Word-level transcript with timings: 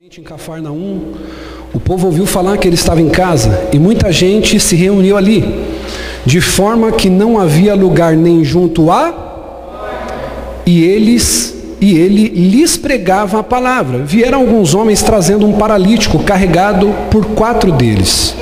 Em 0.00 0.22
Cafarnaum, 0.22 1.12
o 1.74 1.80
povo 1.80 2.06
ouviu 2.06 2.24
falar 2.24 2.56
que 2.56 2.68
ele 2.68 2.76
estava 2.76 3.00
em 3.00 3.08
casa 3.08 3.68
e 3.72 3.80
muita 3.80 4.12
gente 4.12 4.60
se 4.60 4.76
reuniu 4.76 5.16
ali, 5.16 5.44
de 6.24 6.40
forma 6.40 6.92
que 6.92 7.10
não 7.10 7.36
havia 7.36 7.74
lugar 7.74 8.14
nem 8.14 8.44
junto 8.44 8.92
a 8.92 9.12
e 10.64 10.84
eles 10.84 11.52
e 11.80 11.98
ele 11.98 12.28
lhes 12.28 12.76
pregava 12.76 13.40
a 13.40 13.42
palavra. 13.42 13.98
Vieram 14.04 14.38
alguns 14.38 14.72
homens 14.72 15.02
trazendo 15.02 15.44
um 15.44 15.54
paralítico 15.54 16.22
carregado 16.22 16.94
por 17.10 17.24
quatro 17.34 17.72
deles. 17.72 18.36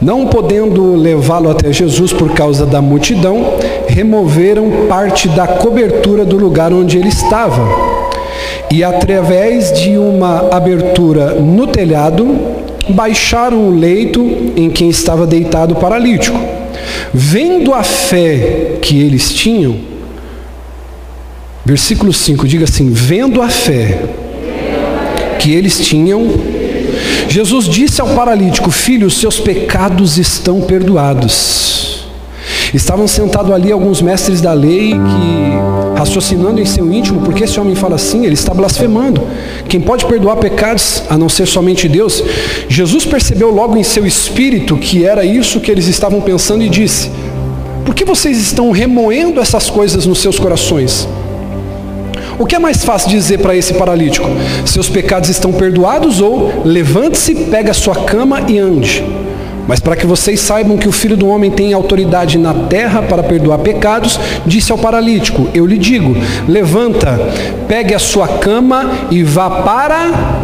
Não 0.00 0.26
podendo 0.28 0.94
levá-lo 0.94 1.50
até 1.50 1.70
Jesus 1.74 2.10
por 2.10 2.32
causa 2.32 2.64
da 2.64 2.80
multidão, 2.80 3.58
removeram 3.86 4.86
parte 4.88 5.28
da 5.28 5.46
cobertura 5.46 6.24
do 6.24 6.38
lugar 6.38 6.72
onde 6.72 6.96
ele 6.96 7.08
estava. 7.08 7.91
E 8.72 8.82
através 8.82 9.70
de 9.82 9.98
uma 9.98 10.48
abertura 10.50 11.34
no 11.34 11.66
telhado, 11.66 12.38
baixaram 12.88 13.68
o 13.68 13.78
leito 13.78 14.54
em 14.56 14.70
que 14.70 14.84
estava 14.86 15.26
deitado 15.26 15.74
o 15.74 15.76
paralítico. 15.76 16.40
Vendo 17.12 17.74
a 17.74 17.82
fé 17.82 18.78
que 18.80 18.98
eles 18.98 19.30
tinham, 19.34 19.76
versículo 21.66 22.14
5 22.14 22.48
diga 22.48 22.64
assim: 22.64 22.88
Vendo 22.90 23.42
a 23.42 23.50
fé 23.50 24.04
que 25.38 25.52
eles 25.52 25.78
tinham, 25.86 26.26
Jesus 27.28 27.66
disse 27.66 28.00
ao 28.00 28.08
paralítico: 28.14 28.70
Filho, 28.70 29.06
os 29.06 29.18
seus 29.18 29.38
pecados 29.38 30.16
estão 30.16 30.62
perdoados. 30.62 31.81
Estavam 32.74 33.06
sentados 33.06 33.52
ali 33.52 33.70
alguns 33.70 34.00
mestres 34.00 34.40
da 34.40 34.54
lei 34.54 34.92
que, 34.92 35.98
raciocinando 35.98 36.58
em 36.58 36.64
seu 36.64 36.90
íntimo, 36.90 37.20
porque 37.20 37.44
esse 37.44 37.60
homem 37.60 37.74
fala 37.74 37.96
assim, 37.96 38.24
ele 38.24 38.32
está 38.32 38.54
blasfemando. 38.54 39.22
Quem 39.68 39.78
pode 39.78 40.06
perdoar 40.06 40.36
pecados 40.36 41.02
a 41.10 41.18
não 41.18 41.28
ser 41.28 41.46
somente 41.46 41.86
Deus? 41.86 42.24
Jesus 42.68 43.04
percebeu 43.04 43.50
logo 43.50 43.76
em 43.76 43.82
seu 43.82 44.06
espírito 44.06 44.76
que 44.78 45.04
era 45.04 45.22
isso 45.22 45.60
que 45.60 45.70
eles 45.70 45.86
estavam 45.86 46.22
pensando 46.22 46.62
e 46.62 46.68
disse: 46.70 47.10
Por 47.84 47.94
que 47.94 48.06
vocês 48.06 48.38
estão 48.38 48.70
remoendo 48.70 49.38
essas 49.38 49.68
coisas 49.68 50.06
nos 50.06 50.18
seus 50.20 50.38
corações? 50.38 51.06
O 52.38 52.46
que 52.46 52.54
é 52.54 52.58
mais 52.58 52.82
fácil 52.82 53.10
dizer 53.10 53.38
para 53.38 53.54
esse 53.54 53.74
paralítico? 53.74 54.26
Seus 54.64 54.88
pecados 54.88 55.28
estão 55.28 55.52
perdoados 55.52 56.20
ou 56.20 56.62
levante-se, 56.64 57.34
pegue 57.34 57.70
a 57.70 57.74
sua 57.74 57.94
cama 57.94 58.42
e 58.48 58.58
ande. 58.58 59.04
Mas 59.66 59.80
para 59.80 59.96
que 59.96 60.06
vocês 60.06 60.40
saibam 60.40 60.76
que 60.76 60.88
o 60.88 60.92
Filho 60.92 61.16
do 61.16 61.28
Homem 61.28 61.50
tem 61.50 61.72
autoridade 61.72 62.36
na 62.38 62.52
terra 62.52 63.02
para 63.02 63.22
perdoar 63.22 63.58
pecados, 63.58 64.18
disse 64.44 64.72
ao 64.72 64.78
paralítico: 64.78 65.48
Eu 65.54 65.66
lhe 65.66 65.78
digo, 65.78 66.16
levanta, 66.48 67.18
pegue 67.68 67.94
a 67.94 67.98
sua 67.98 68.26
cama 68.26 68.90
e 69.10 69.22
vá 69.22 69.48
para. 69.48 70.42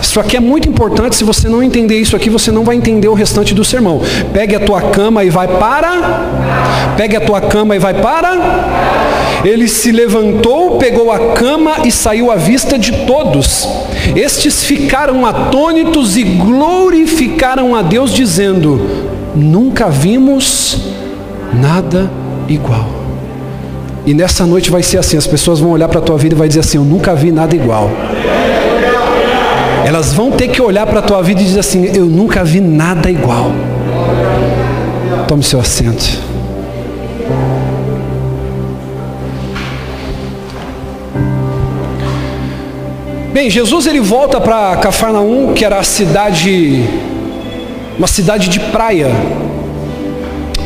Isso 0.00 0.20
aqui 0.20 0.36
é 0.36 0.40
muito 0.40 0.68
importante. 0.68 1.16
Se 1.16 1.24
você 1.24 1.48
não 1.48 1.62
entender 1.62 1.98
isso 1.98 2.14
aqui, 2.14 2.30
você 2.30 2.50
não 2.52 2.64
vai 2.64 2.76
entender 2.76 3.08
o 3.08 3.14
restante 3.14 3.54
do 3.54 3.64
sermão. 3.64 4.00
Pegue 4.32 4.54
a 4.54 4.60
tua 4.60 4.80
cama 4.80 5.24
e 5.24 5.30
vai 5.30 5.48
para. 5.48 6.94
Pegue 6.96 7.16
a 7.16 7.20
tua 7.20 7.40
cama 7.40 7.74
e 7.74 7.78
vai 7.78 7.94
para. 7.94 9.40
Ele 9.44 9.68
se 9.68 9.92
levantou, 9.92 10.78
pegou 10.78 11.10
a 11.10 11.34
cama 11.34 11.78
e 11.84 11.90
saiu 11.90 12.30
à 12.30 12.36
vista 12.36 12.78
de 12.78 12.92
todos. 13.06 13.68
Estes 14.14 14.62
ficaram 14.64 15.26
atônitos 15.26 16.16
e 16.16 16.22
glorificaram 16.22 17.74
a 17.74 17.82
Deus, 17.82 18.12
dizendo: 18.12 18.80
Nunca 19.34 19.88
vimos 19.88 20.82
nada 21.52 22.10
igual. 22.48 22.86
E 24.06 24.14
nessa 24.14 24.46
noite 24.46 24.70
vai 24.70 24.82
ser 24.82 24.98
assim: 24.98 25.16
as 25.16 25.26
pessoas 25.26 25.58
vão 25.58 25.70
olhar 25.70 25.88
para 25.88 25.98
a 25.98 26.02
tua 26.02 26.16
vida 26.16 26.34
e 26.34 26.38
vai 26.38 26.48
dizer 26.48 26.60
assim: 26.60 26.78
Eu 26.78 26.84
nunca 26.84 27.14
vi 27.14 27.32
nada 27.32 27.54
igual. 27.54 27.90
Elas 29.84 30.12
vão 30.12 30.30
ter 30.30 30.48
que 30.48 30.60
olhar 30.60 30.86
para 30.86 31.00
a 31.00 31.02
tua 31.02 31.22
vida 31.22 31.40
e 31.40 31.44
dizer 31.44 31.60
assim: 31.60 31.90
Eu 31.94 32.06
nunca 32.06 32.44
vi 32.44 32.60
nada 32.60 33.10
igual. 33.10 33.50
Tome 35.26 35.42
seu 35.42 35.60
assento. 35.60 36.20
Bem, 43.36 43.50
Jesus 43.50 43.86
ele 43.86 44.00
volta 44.00 44.40
para 44.40 44.74
Cafarnaum, 44.76 45.52
que 45.52 45.62
era 45.62 45.78
a 45.78 45.82
cidade, 45.82 46.82
uma 47.98 48.06
cidade 48.06 48.48
de 48.48 48.58
praia. 48.58 49.08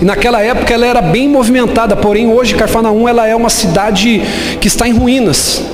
E 0.01 0.05
naquela 0.05 0.41
época 0.41 0.73
ela 0.73 0.87
era 0.87 1.03
bem 1.03 1.29
movimentada, 1.29 1.97
porém 1.97 2.33
hoje 2.33 2.55
Cafarnaum 2.55 3.09
ela 3.09 3.27
é 3.27 3.35
uma 3.35 3.51
cidade 3.51 4.23
que 4.61 4.69
está 4.69 4.87
em 4.87 4.93
ruínas. 4.93 5.65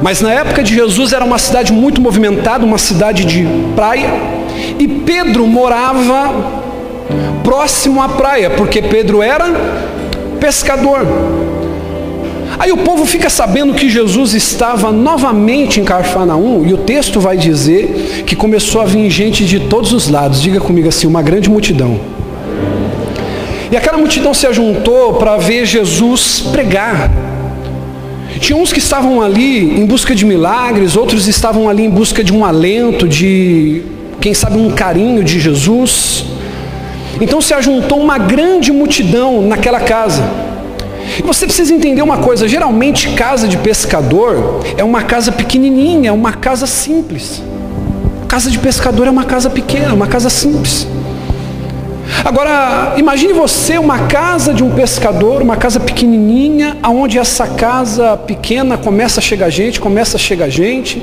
Mas 0.00 0.22
na 0.22 0.32
época 0.32 0.62
de 0.62 0.74
Jesus 0.74 1.12
era 1.12 1.26
uma 1.26 1.36
cidade 1.36 1.74
muito 1.74 2.00
movimentada, 2.00 2.64
uma 2.64 2.78
cidade 2.78 3.26
de 3.26 3.46
praia. 3.76 4.08
E 4.78 4.88
Pedro 4.88 5.46
morava 5.46 6.32
próximo 7.44 8.02
à 8.02 8.08
praia, 8.08 8.48
porque 8.48 8.80
Pedro 8.80 9.22
era 9.22 9.44
pescador. 10.40 11.06
Aí 12.58 12.72
o 12.72 12.78
povo 12.78 13.06
fica 13.06 13.30
sabendo 13.30 13.72
que 13.72 13.88
Jesus 13.88 14.34
estava 14.34 14.90
novamente 14.90 15.80
em 15.80 15.84
Carfanaum, 15.84 16.66
e 16.66 16.74
o 16.74 16.78
texto 16.78 17.20
vai 17.20 17.36
dizer 17.36 18.24
que 18.26 18.34
começou 18.34 18.80
a 18.80 18.84
vir 18.84 19.08
gente 19.08 19.44
de 19.44 19.60
todos 19.60 19.92
os 19.92 20.08
lados, 20.08 20.42
diga 20.42 20.58
comigo 20.58 20.88
assim, 20.88 21.06
uma 21.06 21.22
grande 21.22 21.48
multidão. 21.48 22.00
E 23.70 23.76
aquela 23.76 23.96
multidão 23.96 24.34
se 24.34 24.46
ajuntou 24.46 25.14
para 25.14 25.36
ver 25.36 25.66
Jesus 25.66 26.40
pregar. 26.50 27.10
Tinha 28.40 28.56
uns 28.56 28.72
que 28.72 28.78
estavam 28.80 29.22
ali 29.22 29.78
em 29.78 29.86
busca 29.86 30.14
de 30.14 30.24
milagres, 30.24 30.96
outros 30.96 31.28
estavam 31.28 31.68
ali 31.68 31.84
em 31.84 31.90
busca 31.90 32.24
de 32.24 32.32
um 32.32 32.44
alento, 32.44 33.06
de, 33.06 33.82
quem 34.20 34.34
sabe, 34.34 34.58
um 34.58 34.70
carinho 34.70 35.22
de 35.22 35.38
Jesus. 35.38 36.24
Então 37.20 37.40
se 37.40 37.54
ajuntou 37.54 38.00
uma 38.00 38.18
grande 38.18 38.72
multidão 38.72 39.42
naquela 39.42 39.80
casa. 39.80 40.47
Você 41.24 41.46
precisa 41.46 41.72
entender 41.72 42.02
uma 42.02 42.18
coisa: 42.18 42.46
geralmente, 42.46 43.10
casa 43.14 43.48
de 43.48 43.56
pescador 43.56 44.60
é 44.76 44.84
uma 44.84 45.02
casa 45.02 45.32
pequenininha, 45.32 46.10
é 46.10 46.12
uma 46.12 46.32
casa 46.32 46.66
simples. 46.66 47.42
Casa 48.26 48.50
de 48.50 48.58
pescador 48.58 49.06
é 49.06 49.10
uma 49.10 49.24
casa 49.24 49.48
pequena, 49.48 49.94
uma 49.94 50.06
casa 50.06 50.28
simples. 50.28 50.86
Agora, 52.24 52.94
imagine 52.96 53.32
você 53.32 53.78
uma 53.78 54.00
casa 54.06 54.52
de 54.52 54.62
um 54.64 54.70
pescador, 54.70 55.40
uma 55.42 55.56
casa 55.56 55.78
pequenininha, 55.78 56.76
aonde 56.82 57.18
essa 57.18 57.46
casa 57.46 58.16
pequena 58.16 58.76
começa 58.76 59.20
a 59.20 59.22
chegar 59.22 59.50
gente, 59.50 59.80
começa 59.80 60.16
a 60.16 60.20
chegar 60.20 60.48
gente 60.48 61.02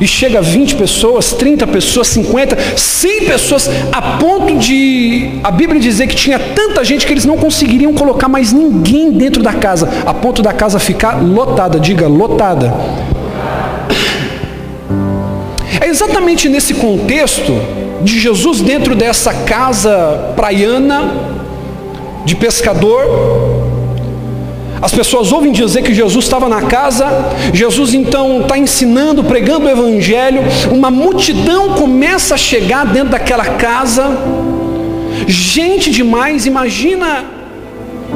e 0.00 0.06
chega 0.06 0.40
20 0.40 0.76
pessoas, 0.76 1.32
30 1.32 1.66
pessoas, 1.66 2.08
50, 2.08 2.56
100 2.76 3.24
pessoas, 3.26 3.70
a 3.92 4.02
ponto 4.18 4.56
de 4.56 5.38
a 5.44 5.50
Bíblia 5.50 5.80
dizer 5.80 6.06
que 6.06 6.16
tinha 6.16 6.38
tanta 6.38 6.82
gente 6.82 7.06
que 7.06 7.12
eles 7.12 7.26
não 7.26 7.36
conseguiriam 7.36 7.92
colocar 7.92 8.28
mais 8.28 8.52
ninguém 8.52 9.12
dentro 9.12 9.42
da 9.42 9.52
casa, 9.52 9.88
a 10.06 10.14
ponto 10.14 10.40
da 10.42 10.52
casa 10.52 10.78
ficar 10.78 11.22
lotada, 11.22 11.78
diga 11.78 12.08
lotada. 12.08 12.72
É 15.80 15.86
exatamente 15.86 16.48
nesse 16.48 16.74
contexto 16.74 17.52
de 18.02 18.18
Jesus 18.18 18.60
dentro 18.62 18.94
dessa 18.94 19.34
casa 19.34 20.32
praiana 20.34 21.12
de 22.24 22.34
pescador, 22.36 23.59
as 24.82 24.92
pessoas 24.92 25.30
ouvem 25.30 25.52
dizer 25.52 25.82
que 25.82 25.92
Jesus 25.92 26.24
estava 26.24 26.48
na 26.48 26.62
casa, 26.62 27.06
Jesus 27.52 27.92
então 27.92 28.42
está 28.42 28.56
ensinando, 28.56 29.22
pregando 29.22 29.66
o 29.66 29.68
Evangelho, 29.68 30.42
uma 30.70 30.90
multidão 30.90 31.74
começa 31.74 32.34
a 32.34 32.38
chegar 32.38 32.86
dentro 32.86 33.10
daquela 33.10 33.44
casa, 33.44 34.10
gente 35.26 35.90
demais, 35.90 36.46
imagina 36.46 37.24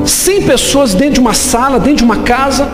100 0.06 0.42
pessoas 0.42 0.94
dentro 0.94 1.14
de 1.14 1.20
uma 1.20 1.34
sala, 1.34 1.78
dentro 1.78 1.98
de 1.98 2.04
uma 2.04 2.18
casa, 2.18 2.66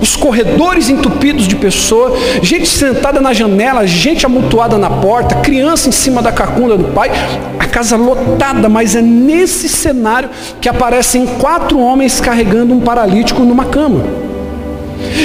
os 0.00 0.16
corredores 0.16 0.88
entupidos 0.88 1.46
de 1.46 1.56
pessoas, 1.56 2.12
gente 2.42 2.66
sentada 2.66 3.20
na 3.20 3.32
janela, 3.32 3.86
gente 3.86 4.26
amontoada 4.26 4.78
na 4.78 4.90
porta, 4.90 5.36
criança 5.36 5.88
em 5.88 5.92
cima 5.92 6.22
da 6.22 6.32
cacunda 6.32 6.76
do 6.76 6.84
pai, 6.84 7.10
a 7.58 7.66
casa 7.66 7.96
lotada, 7.96 8.68
mas 8.68 8.94
é 8.94 9.02
nesse 9.02 9.68
cenário 9.68 10.30
que 10.60 10.68
aparecem 10.68 11.26
quatro 11.38 11.78
homens 11.78 12.20
carregando 12.20 12.74
um 12.74 12.80
paralítico 12.80 13.42
numa 13.42 13.64
cama. 13.64 14.04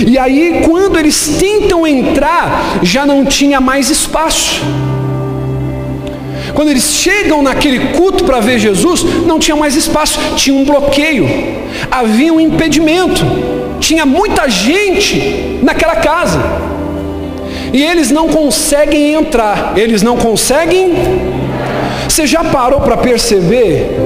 E 0.06 0.18
aí, 0.18 0.62
quando 0.66 0.98
eles 0.98 1.38
tentam 1.40 1.86
entrar, 1.86 2.80
já 2.82 3.06
não 3.06 3.26
tinha 3.26 3.62
mais 3.62 3.90
espaço. 3.90 4.62
Quando 6.54 6.70
eles 6.70 6.92
chegam 6.92 7.44
naquele 7.44 7.94
culto 7.94 8.24
para 8.24 8.40
ver 8.40 8.58
Jesus, 8.58 9.04
não 9.26 9.38
tinha 9.38 9.56
mais 9.56 9.76
espaço, 9.76 10.20
tinha 10.36 10.56
um 10.56 10.66
bloqueio, 10.66 11.28
havia 11.92 12.34
um 12.34 12.40
impedimento 12.40 13.24
tinha 13.80 14.06
muita 14.06 14.50
gente 14.50 15.60
naquela 15.62 15.96
casa. 15.96 16.40
E 17.74 17.84
eles 17.84 18.12
não 18.12 18.28
conseguem 18.28 19.14
entrar, 19.14 19.74
eles 19.78 20.02
não 20.02 20.18
conseguem. 20.18 20.94
Você 22.08 22.26
já 22.26 22.44
parou 22.44 22.82
para 22.82 22.98
perceber 22.98 23.98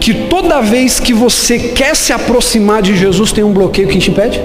que 0.00 0.14
toda 0.14 0.60
vez 0.60 0.98
que 0.98 1.12
você 1.12 1.58
quer 1.58 1.94
se 1.94 2.12
aproximar 2.12 2.82
de 2.82 2.96
Jesus 2.96 3.32
tem 3.32 3.44
um 3.44 3.52
bloqueio 3.52 3.88
que 3.88 3.98
te 3.98 4.10
impede? 4.10 4.40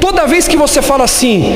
Toda 0.00 0.26
vez 0.26 0.46
que 0.46 0.56
você 0.56 0.80
fala 0.80 1.04
assim, 1.04 1.54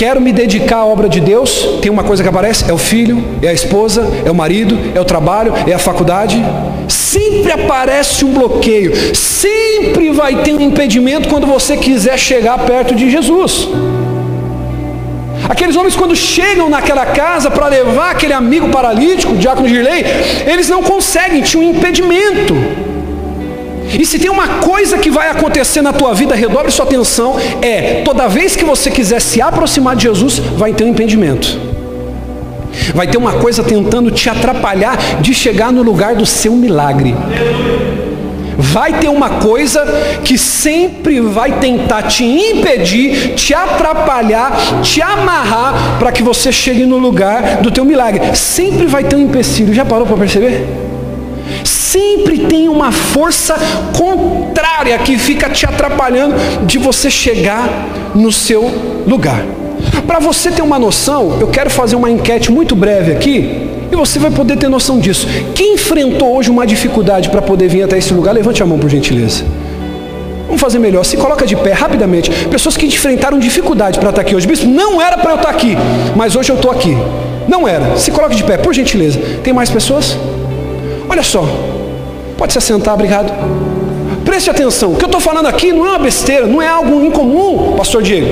quero 0.00 0.18
me 0.18 0.32
dedicar 0.32 0.78
à 0.78 0.86
obra 0.86 1.10
de 1.10 1.20
Deus, 1.20 1.78
tem 1.82 1.90
uma 1.90 2.02
coisa 2.02 2.22
que 2.22 2.28
aparece: 2.28 2.64
é 2.70 2.72
o 2.72 2.78
filho, 2.78 3.22
é 3.42 3.48
a 3.48 3.52
esposa, 3.52 4.10
é 4.24 4.30
o 4.30 4.34
marido, 4.34 4.78
é 4.94 4.98
o 4.98 5.04
trabalho, 5.04 5.52
é 5.66 5.74
a 5.74 5.78
faculdade. 5.78 6.42
Sempre 6.88 7.52
aparece 7.52 8.24
um 8.24 8.32
bloqueio, 8.32 9.14
sempre 9.14 10.10
vai 10.10 10.36
ter 10.36 10.54
um 10.54 10.60
impedimento 10.62 11.28
quando 11.28 11.46
você 11.46 11.76
quiser 11.76 12.18
chegar 12.18 12.56
perto 12.60 12.94
de 12.94 13.10
Jesus. 13.10 13.68
Aqueles 15.46 15.76
homens, 15.76 15.94
quando 15.94 16.16
chegam 16.16 16.70
naquela 16.70 17.04
casa 17.04 17.50
para 17.50 17.66
levar 17.66 18.12
aquele 18.12 18.32
amigo 18.32 18.70
paralítico, 18.70 19.34
o 19.34 19.36
diácono 19.36 19.68
Girley, 19.68 20.02
eles 20.46 20.66
não 20.66 20.82
conseguem, 20.82 21.42
tinha 21.42 21.62
um 21.62 21.72
impedimento. 21.76 22.54
E 23.98 24.04
se 24.06 24.18
tem 24.18 24.30
uma 24.30 24.60
coisa 24.60 24.98
que 24.98 25.10
vai 25.10 25.28
acontecer 25.30 25.82
na 25.82 25.92
tua 25.92 26.14
vida, 26.14 26.34
redobre 26.34 26.70
sua 26.70 26.84
atenção, 26.84 27.36
é 27.60 28.02
toda 28.04 28.28
vez 28.28 28.54
que 28.54 28.64
você 28.64 28.90
quiser 28.90 29.20
se 29.20 29.40
aproximar 29.40 29.96
de 29.96 30.04
Jesus, 30.04 30.38
vai 30.38 30.72
ter 30.72 30.84
um 30.84 30.88
impedimento. 30.88 31.58
Vai 32.94 33.06
ter 33.06 33.18
uma 33.18 33.32
coisa 33.32 33.62
tentando 33.62 34.10
te 34.10 34.28
atrapalhar 34.28 34.96
de 35.20 35.34
chegar 35.34 35.72
no 35.72 35.82
lugar 35.82 36.14
do 36.14 36.24
seu 36.24 36.54
milagre. 36.54 37.14
Vai 38.56 38.98
ter 38.98 39.08
uma 39.08 39.30
coisa 39.40 39.84
que 40.22 40.36
sempre 40.36 41.18
vai 41.20 41.58
tentar 41.58 42.02
te 42.02 42.24
impedir, 42.24 43.34
te 43.34 43.54
atrapalhar, 43.54 44.82
te 44.82 45.00
amarrar 45.00 45.98
para 45.98 46.12
que 46.12 46.22
você 46.22 46.52
chegue 46.52 46.84
no 46.84 46.98
lugar 46.98 47.62
do 47.62 47.70
teu 47.70 47.84
milagre. 47.84 48.36
Sempre 48.36 48.86
vai 48.86 49.02
ter 49.02 49.16
um 49.16 49.20
empecilho. 49.20 49.72
Já 49.72 49.84
parou 49.84 50.06
para 50.06 50.16
perceber? 50.16 50.89
Sempre 51.64 52.38
tem 52.38 52.68
uma 52.68 52.92
força 52.92 53.56
contrária 53.96 54.96
que 54.98 55.18
fica 55.18 55.48
te 55.48 55.66
atrapalhando 55.66 56.34
de 56.66 56.78
você 56.78 57.10
chegar 57.10 57.68
no 58.14 58.30
seu 58.30 58.70
lugar. 59.06 59.44
Para 60.06 60.18
você 60.18 60.50
ter 60.50 60.62
uma 60.62 60.78
noção, 60.78 61.38
eu 61.40 61.48
quero 61.48 61.70
fazer 61.70 61.96
uma 61.96 62.10
enquete 62.10 62.50
muito 62.50 62.76
breve 62.76 63.12
aqui, 63.12 63.68
e 63.90 63.96
você 63.96 64.18
vai 64.18 64.30
poder 64.30 64.56
ter 64.56 64.68
noção 64.68 64.98
disso. 64.98 65.26
Quem 65.54 65.74
enfrentou 65.74 66.36
hoje 66.36 66.50
uma 66.50 66.66
dificuldade 66.66 67.28
para 67.28 67.42
poder 67.42 67.68
vir 67.68 67.82
até 67.82 67.98
esse 67.98 68.12
lugar, 68.12 68.32
levante 68.32 68.62
a 68.62 68.66
mão 68.66 68.78
por 68.78 68.88
gentileza. 68.88 69.44
Vamos 70.46 70.60
fazer 70.60 70.78
melhor, 70.78 71.04
se 71.04 71.16
coloca 71.16 71.46
de 71.46 71.54
pé 71.56 71.72
rapidamente. 71.72 72.30
Pessoas 72.50 72.76
que 72.76 72.86
enfrentaram 72.86 73.38
dificuldade 73.38 73.98
para 73.98 74.10
estar 74.10 74.22
aqui 74.22 74.34
hoje. 74.34 74.46
Bispo, 74.46 74.66
não 74.66 75.00
era 75.00 75.16
para 75.16 75.30
eu 75.30 75.36
estar 75.36 75.48
aqui, 75.48 75.76
mas 76.16 76.34
hoje 76.34 76.50
eu 76.50 76.56
estou 76.56 76.70
aqui. 76.70 76.96
Não 77.46 77.66
era. 77.66 77.96
Se 77.96 78.10
coloque 78.10 78.34
de 78.34 78.42
pé, 78.44 78.56
por 78.56 78.74
gentileza. 78.74 79.18
Tem 79.44 79.52
mais 79.52 79.70
pessoas? 79.70 80.16
Olha 81.10 81.24
só. 81.24 81.44
Pode 82.38 82.52
se 82.52 82.58
assentar, 82.58 82.94
obrigado. 82.94 83.32
Preste 84.24 84.48
atenção. 84.48 84.92
O 84.92 84.96
que 84.96 85.04
eu 85.04 85.06
estou 85.06 85.20
falando 85.20 85.46
aqui 85.46 85.72
não 85.72 85.84
é 85.84 85.88
uma 85.90 85.98
besteira, 85.98 86.46
não 86.46 86.62
é 86.62 86.68
algo 86.68 87.04
incomum, 87.04 87.74
pastor 87.76 88.00
Diego. 88.00 88.28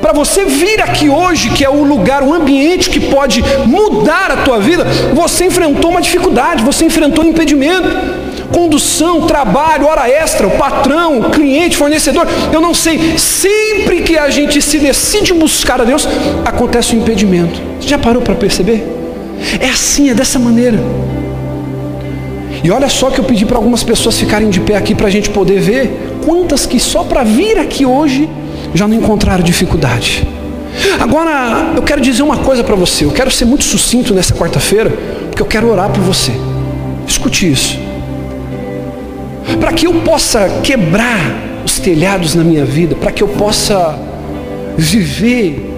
Para 0.00 0.14
você 0.14 0.46
vir 0.46 0.80
aqui 0.80 1.10
hoje, 1.10 1.50
que 1.50 1.62
é 1.62 1.68
o 1.68 1.84
lugar, 1.84 2.22
o 2.22 2.32
ambiente 2.32 2.88
que 2.88 2.98
pode 2.98 3.44
mudar 3.66 4.30
a 4.30 4.36
tua 4.38 4.58
vida, 4.58 4.84
você 5.12 5.44
enfrentou 5.44 5.90
uma 5.90 6.00
dificuldade, 6.00 6.64
você 6.64 6.86
enfrentou 6.86 7.22
um 7.22 7.28
impedimento. 7.28 7.88
Condução, 8.50 9.26
trabalho, 9.26 9.86
hora 9.86 10.08
extra, 10.08 10.46
o 10.46 10.52
patrão, 10.52 11.20
o 11.20 11.30
cliente, 11.30 11.76
fornecedor, 11.76 12.26
eu 12.50 12.62
não 12.62 12.72
sei. 12.72 13.18
Sempre 13.18 14.00
que 14.00 14.16
a 14.16 14.30
gente 14.30 14.60
se 14.62 14.78
decide 14.78 15.34
buscar 15.34 15.82
a 15.82 15.84
Deus, 15.84 16.08
acontece 16.46 16.96
um 16.96 16.98
impedimento. 16.98 17.60
Você 17.78 17.88
já 17.88 17.98
parou 17.98 18.22
para 18.22 18.34
perceber? 18.34 19.01
É 19.60 19.68
assim, 19.68 20.10
é 20.10 20.14
dessa 20.14 20.38
maneira. 20.38 20.78
E 22.62 22.70
olha 22.70 22.88
só 22.88 23.10
que 23.10 23.18
eu 23.18 23.24
pedi 23.24 23.44
para 23.44 23.56
algumas 23.56 23.82
pessoas 23.82 24.18
ficarem 24.18 24.48
de 24.48 24.60
pé 24.60 24.76
aqui 24.76 24.94
para 24.94 25.08
a 25.08 25.10
gente 25.10 25.30
poder 25.30 25.60
ver 25.60 26.18
quantas 26.24 26.64
que 26.64 26.78
só 26.78 27.02
para 27.02 27.24
vir 27.24 27.58
aqui 27.58 27.84
hoje 27.84 28.28
já 28.72 28.86
não 28.86 28.96
encontraram 28.96 29.42
dificuldade. 29.42 30.26
Agora, 31.00 31.72
eu 31.74 31.82
quero 31.82 32.00
dizer 32.00 32.22
uma 32.22 32.38
coisa 32.38 32.62
para 32.62 32.76
você. 32.76 33.04
Eu 33.04 33.10
quero 33.10 33.30
ser 33.30 33.44
muito 33.44 33.64
sucinto 33.64 34.14
nessa 34.14 34.32
quarta-feira, 34.34 34.90
porque 35.28 35.42
eu 35.42 35.46
quero 35.46 35.68
orar 35.70 35.90
por 35.90 36.00
você. 36.00 36.32
Escute 37.06 37.50
isso. 37.50 37.78
Para 39.58 39.72
que 39.72 39.86
eu 39.86 39.94
possa 39.94 40.48
quebrar 40.62 41.20
os 41.64 41.78
telhados 41.78 42.34
na 42.34 42.44
minha 42.44 42.64
vida, 42.64 42.94
para 42.94 43.10
que 43.10 43.22
eu 43.22 43.28
possa 43.28 43.98
viver 44.76 45.71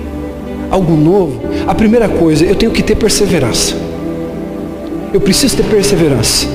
algo 0.75 0.97
novo, 0.97 1.41
a 1.67 1.75
primeira 1.75 2.09
coisa, 2.09 2.45
eu 2.45 2.55
tenho 2.57 2.73
que 2.73 2.83
ter 2.83 2.97
perseverança. 2.97 3.75
Eu 5.13 5.21
preciso 5.21 5.57
ter 5.57 5.63
perseverança. 5.65 6.47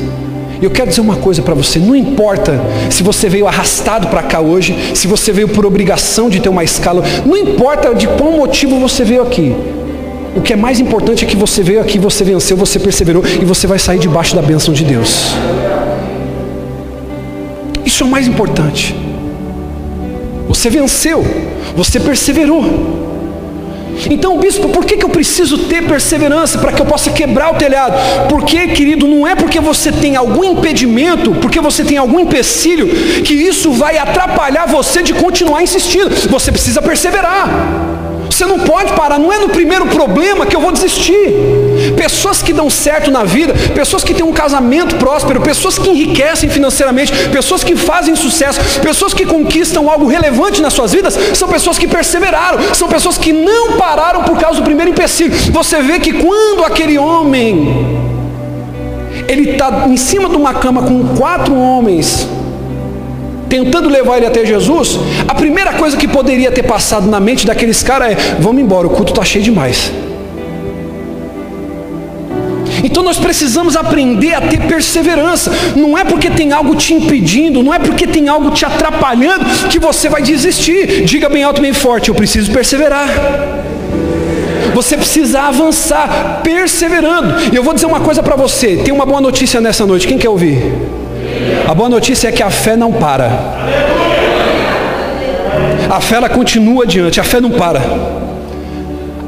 E 0.62 0.66
eu 0.66 0.70
quero 0.70 0.90
dizer 0.90 1.00
uma 1.00 1.16
coisa 1.16 1.42
para 1.42 1.54
você: 1.54 1.80
não 1.80 1.96
importa 1.96 2.60
se 2.90 3.02
você 3.02 3.30
veio 3.30 3.48
arrastado 3.48 4.08
para 4.08 4.22
cá 4.22 4.42
hoje, 4.42 4.76
se 4.94 5.08
você 5.08 5.32
veio 5.32 5.48
por 5.48 5.66
obrigação 5.66 6.30
de 6.30 6.42
ter 6.42 6.50
uma 6.50 6.64
escala, 6.64 7.02
não 7.26 7.38
importa 7.38 7.96
de 7.96 8.08
qual 8.08 8.32
motivo 8.34 8.78
você 8.78 9.06
veio 9.06 9.22
aqui. 9.22 9.56
O 10.36 10.42
que 10.42 10.54
é 10.54 10.56
mais 10.56 10.80
importante 10.80 11.24
é 11.26 11.28
que 11.28 11.36
você 11.36 11.64
veio 11.64 11.80
aqui, 11.80 11.98
você 11.98 12.24
venceu, 12.24 12.56
você 12.58 12.78
perseverou 12.78 13.24
e 13.42 13.46
você 13.46 13.66
vai 13.66 13.80
sair 13.80 14.00
debaixo 14.00 14.36
da 14.36 14.42
bênção 14.42 14.74
de 14.74 14.84
Deus. 14.84 15.34
Isso 17.86 18.04
é 18.04 18.06
o 18.06 18.10
mais 18.10 18.28
importante. 18.28 18.96
Você 20.48 20.70
venceu, 20.70 21.26
você 21.76 22.00
perseverou. 22.00 23.09
Então, 24.10 24.38
bispo, 24.38 24.70
por 24.70 24.86
que, 24.86 24.98
que 24.98 25.06
eu 25.06 25.10
preciso 25.10 25.58
ter 25.66 25.84
perseverança 25.88 26.58
para 26.58 26.72
que 26.72 26.82
eu 26.82 26.86
possa 26.86 27.10
quebrar 27.12 27.54
o 27.54 27.58
telhado? 27.58 27.96
Porque, 28.30 28.68
querido, 28.68 29.08
não 29.08 29.28
é 29.28 29.36
porque 29.36 29.60
você 29.60 29.92
tem 29.92 30.16
algum 30.16 30.44
impedimento, 30.44 31.32
porque 31.36 31.60
você 31.60 31.84
tem 31.84 31.98
algum 31.98 32.20
empecilho, 32.20 32.88
que 33.24 33.34
isso 33.34 33.72
vai 33.72 33.98
atrapalhar 33.98 34.66
você 34.66 35.02
de 35.02 35.14
continuar 35.14 35.64
insistindo. 35.64 36.10
Você 36.30 36.52
precisa 36.52 36.82
perseverar. 36.82 37.48
Você 38.30 38.46
não 38.46 38.60
pode 38.60 38.94
parar, 38.94 39.20
não 39.20 39.34
é 39.34 39.40
no 39.40 39.50
primeiro 39.50 39.88
problema 39.88 40.46
que 40.46 40.56
eu 40.56 40.62
vou 40.62 40.72
desistir. 40.72 41.69
Pessoas 41.96 42.42
que 42.42 42.54
dão 42.54 42.70
certo 42.70 43.12
na 43.12 43.24
vida, 43.24 43.54
pessoas 43.74 44.04
que 44.04 44.14
têm 44.14 44.26
um 44.26 44.34
casamento 44.34 44.96
próspero, 44.96 45.42
pessoas 45.42 45.78
que 45.78 45.90
enriquecem 45.90 46.50
financeiramente, 46.50 47.12
pessoas 47.30 47.64
que 47.64 47.76
fazem 47.76 48.16
sucesso, 48.16 48.60
pessoas 48.82 49.14
que 49.14 49.26
conquistam 49.26 49.90
algo 49.90 50.08
relevante 50.08 50.62
nas 50.62 50.74
suas 50.74 50.94
vidas, 50.94 51.18
são 51.34 51.48
pessoas 51.48 51.78
que 51.78 51.88
perseveraram, 51.88 52.60
são 52.74 52.88
pessoas 52.88 53.18
que 53.18 53.32
não 53.32 53.74
pararam 53.74 54.24
por 54.24 54.38
causa 54.38 54.60
do 54.60 54.64
primeiro 54.64 54.92
empecilho. 54.92 55.32
Você 55.52 55.82
vê 55.82 56.00
que 56.00 56.14
quando 56.14 56.64
aquele 56.64 56.98
homem 56.98 58.00
ele 59.28 59.52
está 59.52 59.86
em 59.88 59.98
cima 59.98 60.30
de 60.30 60.36
uma 60.36 60.54
cama 60.54 60.82
com 60.84 61.16
quatro 61.16 61.54
homens 61.56 62.28
tentando 63.50 63.90
levar 63.90 64.18
ele 64.18 64.28
até 64.28 64.46
Jesus, 64.46 65.00
a 65.28 65.34
primeira 65.34 65.74
coisa 65.74 65.98
que 65.98 66.08
poderia 66.08 66.52
ter 66.52 66.64
passado 66.64 67.08
na 67.08 67.20
mente 67.20 67.48
daqueles 67.48 67.82
caras 67.82 68.12
é: 68.12 68.16
vamos 68.40 68.62
embora, 68.62 68.86
o 68.86 68.92
culto 68.92 69.12
está 69.12 69.26
cheio 69.26 69.44
demais. 69.44 69.92
Então 72.84 73.04
nós 73.04 73.18
precisamos 73.18 73.76
aprender 73.76 74.34
a 74.34 74.42
ter 74.42 74.62
perseverança. 74.62 75.52
Não 75.76 75.98
é 75.98 76.04
porque 76.04 76.30
tem 76.30 76.52
algo 76.52 76.76
te 76.76 76.94
impedindo, 76.94 77.62
não 77.64 77.74
é 77.74 77.80
porque 77.80 78.08
tem 78.08 78.28
algo 78.30 78.52
te 78.52 78.66
atrapalhando 78.66 79.46
que 79.70 79.80
você 79.80 80.10
vai 80.10 80.22
desistir. 80.22 81.04
Diga 81.04 81.30
bem 81.30 81.44
alto, 81.44 81.62
bem 81.62 81.74
forte: 81.74 82.10
eu 82.10 82.16
preciso 82.16 82.52
perseverar. 82.52 83.08
Você 84.74 84.96
precisa 84.96 85.42
avançar, 85.42 86.42
perseverando. 86.44 87.36
E 87.52 87.56
eu 87.56 87.64
vou 87.64 87.74
dizer 87.74 87.86
uma 87.86 88.00
coisa 88.00 88.22
para 88.24 88.36
você: 88.36 88.78
tem 88.78 88.94
uma 88.94 89.06
boa 89.06 89.22
notícia 89.22 89.60
nessa 89.60 89.86
noite. 89.86 90.08
Quem 90.08 90.18
quer 90.18 90.30
ouvir? 90.30 90.62
A 91.68 91.74
boa 91.74 91.90
notícia 91.90 92.30
é 92.30 92.32
que 92.32 92.44
a 92.44 92.50
fé 92.50 92.76
não 92.76 92.92
para. 92.94 93.30
A 95.90 96.00
fé 96.00 96.16
ela 96.16 96.30
continua 96.30 96.84
adiante, 96.84 97.20
a 97.20 97.24
fé 97.24 97.42
não 97.42 97.52
para. 97.52 97.82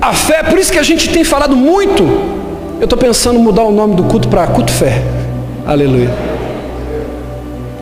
A 0.01 0.13
fé, 0.13 0.41
por 0.43 0.57
isso 0.57 0.71
que 0.71 0.79
a 0.79 0.83
gente 0.83 1.09
tem 1.09 1.23
falado 1.23 1.55
muito. 1.55 2.40
Eu 2.81 2.85
estou 2.85 2.97
pensando 2.97 3.37
em 3.37 3.43
mudar 3.43 3.61
o 3.61 3.71
nome 3.71 3.93
do 3.93 4.03
culto 4.05 4.27
para 4.27 4.47
culto 4.47 4.71
fé. 4.71 5.03
Aleluia. 5.67 6.09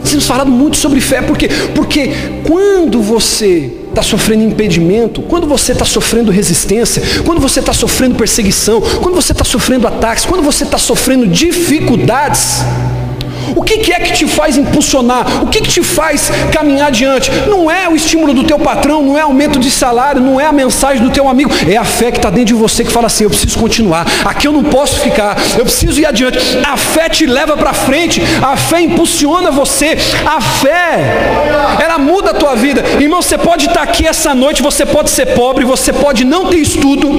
Temos 0.03 0.27
falado 0.27 0.51
muito 0.51 0.75
sobre 0.75 0.99
fé, 0.99 1.21
porque, 1.21 1.47
porque 1.73 2.11
quando 2.45 3.01
você 3.01 3.71
está 3.87 4.01
sofrendo 4.01 4.43
impedimento, 4.43 5.21
quando 5.21 5.47
você 5.47 5.71
está 5.71 5.85
sofrendo 5.85 6.31
resistência, 6.31 7.01
quando 7.25 7.39
você 7.39 7.61
está 7.61 7.71
sofrendo 7.71 8.15
perseguição, 8.15 8.81
quando 9.01 9.15
você 9.15 9.31
está 9.31 9.45
sofrendo 9.45 9.87
ataques, 9.87 10.25
quando 10.25 10.43
você 10.43 10.65
está 10.65 10.77
sofrendo 10.77 11.25
dificuldades, 11.27 12.61
o 13.55 13.61
que, 13.61 13.77
que, 13.79 13.91
é 13.91 13.99
que 13.99 14.13
te 14.13 14.27
faz 14.27 14.57
impulsionar? 14.57 15.43
O 15.43 15.47
que, 15.47 15.61
que 15.61 15.69
te 15.69 15.83
faz 15.83 16.31
caminhar 16.51 16.87
adiante? 16.87 17.31
Não 17.47 17.69
é 17.69 17.87
o 17.87 17.95
estímulo 17.95 18.33
do 18.33 18.43
teu 18.43 18.59
patrão, 18.59 19.01
não 19.01 19.17
é 19.17 19.21
aumento 19.21 19.59
de 19.59 19.71
salário, 19.71 20.21
não 20.21 20.39
é 20.39 20.45
a 20.45 20.51
mensagem 20.51 21.03
do 21.03 21.09
teu 21.09 21.27
amigo, 21.27 21.51
é 21.67 21.77
a 21.77 21.83
fé 21.83 22.11
que 22.11 22.17
está 22.17 22.29
dentro 22.29 22.47
de 22.47 22.53
você 22.53 22.83
que 22.83 22.91
fala 22.91 23.07
assim: 23.07 23.23
eu 23.23 23.29
preciso 23.29 23.57
continuar, 23.57 24.05
aqui 24.25 24.47
eu 24.47 24.51
não 24.51 24.63
posso 24.63 24.99
ficar, 24.99 25.37
eu 25.57 25.63
preciso 25.63 25.99
ir 25.99 26.05
adiante. 26.05 26.37
A 26.63 26.77
fé 26.77 27.09
te 27.09 27.25
leva 27.25 27.55
para 27.57 27.73
frente, 27.73 28.21
a 28.41 28.55
fé 28.55 28.81
impulsiona 28.81 29.51
você, 29.51 29.97
a 30.25 30.41
fé, 30.41 31.31
ela 31.83 31.97
muda 31.97 32.31
a 32.31 32.33
tua 32.33 32.55
vida. 32.55 32.83
Irmão, 32.99 33.21
você 33.21 33.37
pode 33.37 33.65
estar 33.65 33.81
aqui 33.81 34.07
essa 34.07 34.35
noite, 34.35 34.61
você 34.61 34.85
pode 34.85 35.09
ser 35.09 35.27
pobre, 35.27 35.65
você 35.65 35.91
pode 35.91 36.23
não 36.23 36.47
ter 36.47 36.57
estudo, 36.57 37.09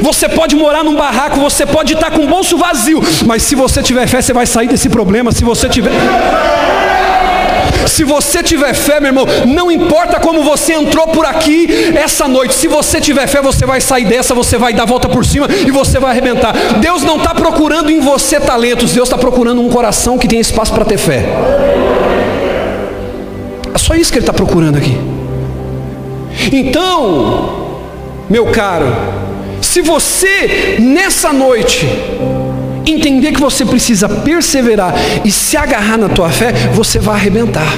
você 0.00 0.28
pode 0.28 0.54
morar 0.56 0.84
num 0.84 0.96
barraco, 0.96 1.40
você 1.40 1.66
pode 1.66 1.94
estar 1.94 2.10
com 2.10 2.24
o 2.24 2.28
bolso 2.28 2.56
vazio, 2.56 3.00
mas 3.26 3.42
se 3.42 3.54
você 3.54 3.82
tiver 3.82 4.06
fé, 4.06 4.20
você 4.20 4.32
vai 4.32 4.46
sair 4.46 4.68
desse 4.68 4.88
problema. 4.88 5.32
Se 5.32 5.44
você 5.44 5.68
tiver 5.68 5.79
Se 7.86 8.04
você 8.04 8.42
tiver 8.42 8.72
fé, 8.72 9.00
meu 9.00 9.08
irmão, 9.08 9.26
não 9.46 9.70
importa 9.70 10.20
como 10.20 10.42
você 10.42 10.72
entrou 10.72 11.08
por 11.08 11.26
aqui 11.26 11.92
essa 11.94 12.28
noite, 12.28 12.54
se 12.54 12.68
você 12.68 13.00
tiver 13.00 13.26
fé, 13.26 13.42
você 13.42 13.66
vai 13.66 13.80
sair 13.80 14.04
dessa, 14.04 14.34
você 14.34 14.56
vai 14.56 14.72
dar 14.72 14.84
a 14.84 14.86
volta 14.86 15.08
por 15.08 15.24
cima 15.24 15.46
e 15.50 15.70
você 15.70 15.98
vai 15.98 16.12
arrebentar. 16.12 16.54
Deus 16.80 17.02
não 17.02 17.16
está 17.16 17.34
procurando 17.34 17.90
em 17.90 18.00
você 18.00 18.40
talentos, 18.40 18.92
Deus 18.92 19.08
está 19.08 19.18
procurando 19.18 19.60
um 19.60 19.68
coração 19.68 20.16
que 20.16 20.28
tem 20.28 20.40
espaço 20.40 20.72
para 20.72 20.84
ter 20.84 20.98
fé. 20.98 21.24
É 23.74 23.78
só 23.78 23.94
isso 23.94 24.12
que 24.12 24.18
Ele 24.18 24.22
está 24.22 24.32
procurando 24.32 24.78
aqui. 24.78 24.96
Então, 26.52 27.80
meu 28.28 28.46
caro, 28.46 28.86
se 29.60 29.80
você 29.80 30.76
nessa 30.78 31.32
noite 31.32 31.86
entender 32.86 33.32
que 33.32 33.40
você 33.40 33.64
precisa 33.64 34.08
perseverar 34.08 34.94
e 35.24 35.30
se 35.30 35.56
agarrar 35.56 35.96
na 35.96 36.08
tua 36.08 36.30
fé, 36.30 36.52
você 36.74 36.98
vai 36.98 37.16
arrebentar. 37.16 37.72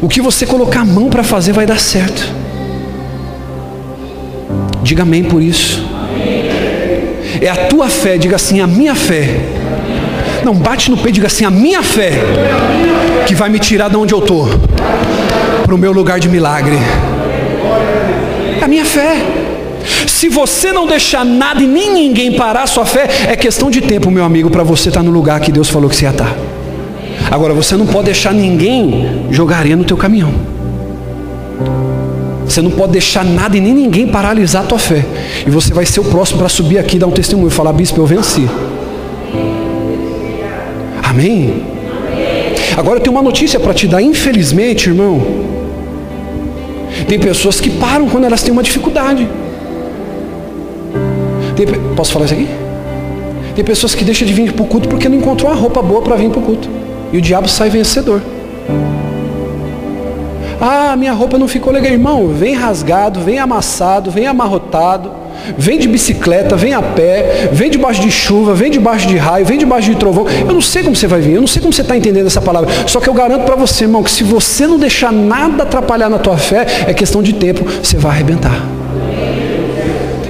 O 0.00 0.08
que 0.08 0.20
você 0.20 0.46
colocar 0.46 0.80
a 0.80 0.84
mão 0.84 1.08
para 1.08 1.22
fazer 1.22 1.52
vai 1.52 1.66
dar 1.66 1.78
certo. 1.78 2.32
Diga 4.82 5.02
amém 5.02 5.24
por 5.24 5.42
isso. 5.42 5.84
É 7.40 7.48
a 7.48 7.66
tua 7.66 7.88
fé, 7.88 8.16
diga 8.16 8.36
assim, 8.36 8.60
a 8.60 8.66
minha 8.66 8.94
fé. 8.94 9.40
Não 10.44 10.54
bate 10.54 10.90
no 10.90 10.96
peito, 10.96 11.16
diga 11.16 11.26
assim, 11.26 11.44
a 11.44 11.50
minha 11.50 11.82
fé 11.82 12.12
que 13.26 13.34
vai 13.34 13.48
me 13.48 13.58
tirar 13.58 13.88
de 13.90 13.96
onde 13.96 14.14
eu 14.14 14.20
estou 14.20 14.48
para 15.64 15.74
o 15.74 15.78
meu 15.78 15.92
lugar 15.92 16.18
de 16.18 16.28
milagre. 16.28 16.78
É 18.60 18.64
a 18.64 18.68
minha 18.68 18.84
fé. 18.84 19.16
Se 20.18 20.28
você 20.28 20.72
não 20.72 20.84
deixar 20.84 21.24
nada 21.24 21.62
e 21.62 21.66
nem 21.68 21.94
ninguém 21.94 22.32
parar 22.32 22.64
a 22.64 22.66
sua 22.66 22.84
fé, 22.84 23.08
é 23.28 23.36
questão 23.36 23.70
de 23.70 23.80
tempo, 23.80 24.10
meu 24.10 24.24
amigo, 24.24 24.50
para 24.50 24.64
você 24.64 24.88
estar 24.88 24.98
tá 24.98 25.06
no 25.06 25.12
lugar 25.12 25.38
que 25.38 25.52
Deus 25.52 25.68
falou 25.68 25.88
que 25.88 25.94
você 25.94 26.06
ia 26.06 26.10
estar. 26.10 26.24
Tá. 26.24 26.36
Agora, 27.30 27.54
você 27.54 27.76
não 27.76 27.86
pode 27.86 28.06
deixar 28.06 28.34
ninguém 28.34 29.28
jogar 29.30 29.58
areia 29.58 29.76
no 29.76 29.84
teu 29.84 29.96
caminhão. 29.96 30.34
Você 32.44 32.60
não 32.60 32.72
pode 32.72 32.94
deixar 32.94 33.24
nada 33.24 33.56
e 33.56 33.60
nem 33.60 33.72
ninguém 33.72 34.08
paralisar 34.08 34.64
a 34.64 34.66
tua 34.66 34.78
fé. 34.80 35.06
E 35.46 35.50
você 35.50 35.72
vai 35.72 35.86
ser 35.86 36.00
o 36.00 36.04
próximo 36.04 36.40
para 36.40 36.48
subir 36.48 36.78
aqui 36.78 36.98
dar 36.98 37.06
um 37.06 37.12
testemunho 37.12 37.46
e 37.46 37.52
falar, 37.52 37.72
bispo, 37.72 38.00
eu 38.00 38.06
venci. 38.06 38.44
Amém? 41.00 41.62
Agora 42.76 42.98
eu 42.98 43.00
tenho 43.00 43.14
uma 43.14 43.22
notícia 43.22 43.60
para 43.60 43.72
te 43.72 43.86
dar. 43.86 44.02
Infelizmente, 44.02 44.88
irmão, 44.88 45.22
tem 47.06 47.20
pessoas 47.20 47.60
que 47.60 47.70
param 47.70 48.08
quando 48.08 48.24
elas 48.24 48.42
têm 48.42 48.50
uma 48.50 48.64
dificuldade. 48.64 49.28
Tem, 51.58 51.66
posso 51.96 52.12
falar 52.12 52.26
isso 52.26 52.34
aqui? 52.34 52.48
Tem 53.56 53.64
pessoas 53.64 53.92
que 53.92 54.04
deixam 54.04 54.24
de 54.28 54.32
vir 54.32 54.52
para 54.52 54.62
o 54.62 54.66
culto 54.66 54.88
porque 54.88 55.08
não 55.08 55.16
encontrou 55.16 55.50
uma 55.50 55.60
roupa 55.60 55.82
boa 55.82 56.00
para 56.00 56.14
vir 56.14 56.30
para 56.30 56.38
o 56.38 56.42
culto. 56.42 56.68
E 57.12 57.18
o 57.18 57.20
diabo 57.20 57.48
sai 57.48 57.68
vencedor. 57.68 58.22
Ah, 60.60 60.94
minha 60.96 61.12
roupa 61.12 61.36
não 61.36 61.48
ficou 61.48 61.72
legal, 61.72 61.90
irmão. 61.90 62.28
Vem 62.28 62.54
rasgado, 62.54 63.18
vem 63.20 63.40
amassado, 63.40 64.08
vem 64.08 64.28
amarrotado, 64.28 65.10
vem 65.56 65.80
de 65.80 65.88
bicicleta, 65.88 66.54
vem 66.54 66.74
a 66.74 66.80
pé, 66.80 67.48
vem 67.50 67.68
debaixo 67.68 68.02
de 68.02 68.10
chuva, 68.12 68.54
vem 68.54 68.70
debaixo 68.70 69.08
de 69.08 69.16
raio, 69.16 69.44
vem 69.44 69.58
debaixo 69.58 69.90
de 69.90 69.96
trovão. 69.96 70.26
Eu 70.28 70.54
não 70.54 70.60
sei 70.60 70.84
como 70.84 70.94
você 70.94 71.08
vai 71.08 71.20
vir, 71.20 71.34
eu 71.34 71.40
não 71.40 71.48
sei 71.48 71.60
como 71.60 71.72
você 71.72 71.82
está 71.82 71.96
entendendo 71.96 72.28
essa 72.28 72.40
palavra. 72.40 72.70
Só 72.86 73.00
que 73.00 73.08
eu 73.08 73.14
garanto 73.14 73.44
para 73.44 73.56
você, 73.56 73.82
irmão, 73.82 74.04
que 74.04 74.12
se 74.12 74.22
você 74.22 74.64
não 74.64 74.78
deixar 74.78 75.10
nada 75.10 75.64
atrapalhar 75.64 76.08
na 76.08 76.20
tua 76.20 76.36
fé, 76.36 76.84
é 76.86 76.94
questão 76.94 77.20
de 77.20 77.32
tempo, 77.32 77.64
você 77.82 77.96
vai 77.96 78.12
arrebentar. 78.12 78.78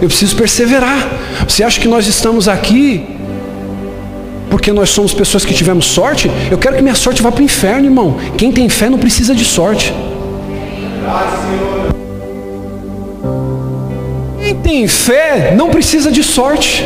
Eu 0.01 0.09
preciso 0.09 0.37
perseverar. 0.37 1.18
Você 1.49 1.65
acha 1.65 1.81
que 1.81 1.89
nós 1.89 2.07
estamos 2.07 2.47
aqui 2.47 3.05
porque 4.51 4.73
nós 4.73 4.91
somos 4.91 5.13
pessoas 5.13 5.45
que 5.45 5.55
tivemos 5.55 5.87
sorte? 5.87 6.31
Eu 6.51 6.59
quero 6.59 6.77
que 6.77 6.83
minha 6.83 6.95
sorte 6.95 7.23
vá 7.23 7.33
para 7.33 7.41
o 7.41 7.45
inferno, 7.45 7.87
irmão. 7.87 8.17
Quem 8.37 8.53
tem 8.53 8.69
fé 8.69 8.89
não 8.89 8.99
precisa 8.99 9.35
de 9.35 9.45
sorte. 9.45 9.93
Quem 14.39 14.55
tem 14.57 14.87
fé 14.87 15.55
não 15.57 15.71
precisa 15.71 16.13
de 16.13 16.23
sorte. 16.23 16.85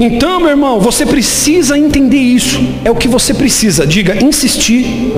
Então, 0.00 0.40
meu 0.40 0.50
irmão, 0.50 0.80
você 0.80 1.06
precisa 1.06 1.78
entender 1.78 2.18
isso. 2.18 2.60
É 2.84 2.90
o 2.90 2.94
que 2.94 3.08
você 3.08 3.32
precisa. 3.32 3.86
Diga, 3.86 4.22
insistir, 4.22 5.12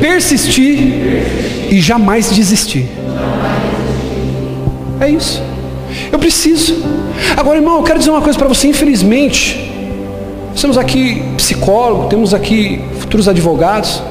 persistir 0.00 0.78
e 1.70 1.80
jamais 1.80 2.30
desistir. 2.30 2.88
É 5.00 5.08
isso. 5.10 5.53
Eu 6.10 6.18
preciso. 6.18 6.82
Agora, 7.36 7.58
irmão, 7.58 7.76
eu 7.76 7.82
quero 7.82 7.98
dizer 7.98 8.10
uma 8.10 8.22
coisa 8.22 8.38
para 8.38 8.48
você. 8.48 8.68
Infelizmente, 8.68 9.70
nós 10.50 10.60
temos 10.60 10.78
aqui 10.78 11.22
psicólogo, 11.36 12.08
temos 12.08 12.32
aqui 12.32 12.80
futuros 13.00 13.28
advogados. 13.28 14.02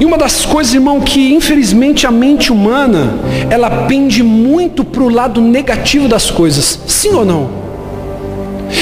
E 0.00 0.04
uma 0.04 0.16
das 0.16 0.44
coisas, 0.44 0.72
irmão, 0.72 1.00
que 1.00 1.34
infelizmente 1.34 2.06
a 2.06 2.10
mente 2.10 2.50
humana, 2.50 3.14
ela 3.50 3.68
pende 3.86 4.22
muito 4.22 4.84
para 4.84 5.02
o 5.02 5.08
lado 5.08 5.40
negativo 5.40 6.08
das 6.08 6.30
coisas. 6.30 6.80
Sim 6.86 7.14
ou 7.14 7.24
não? 7.24 7.62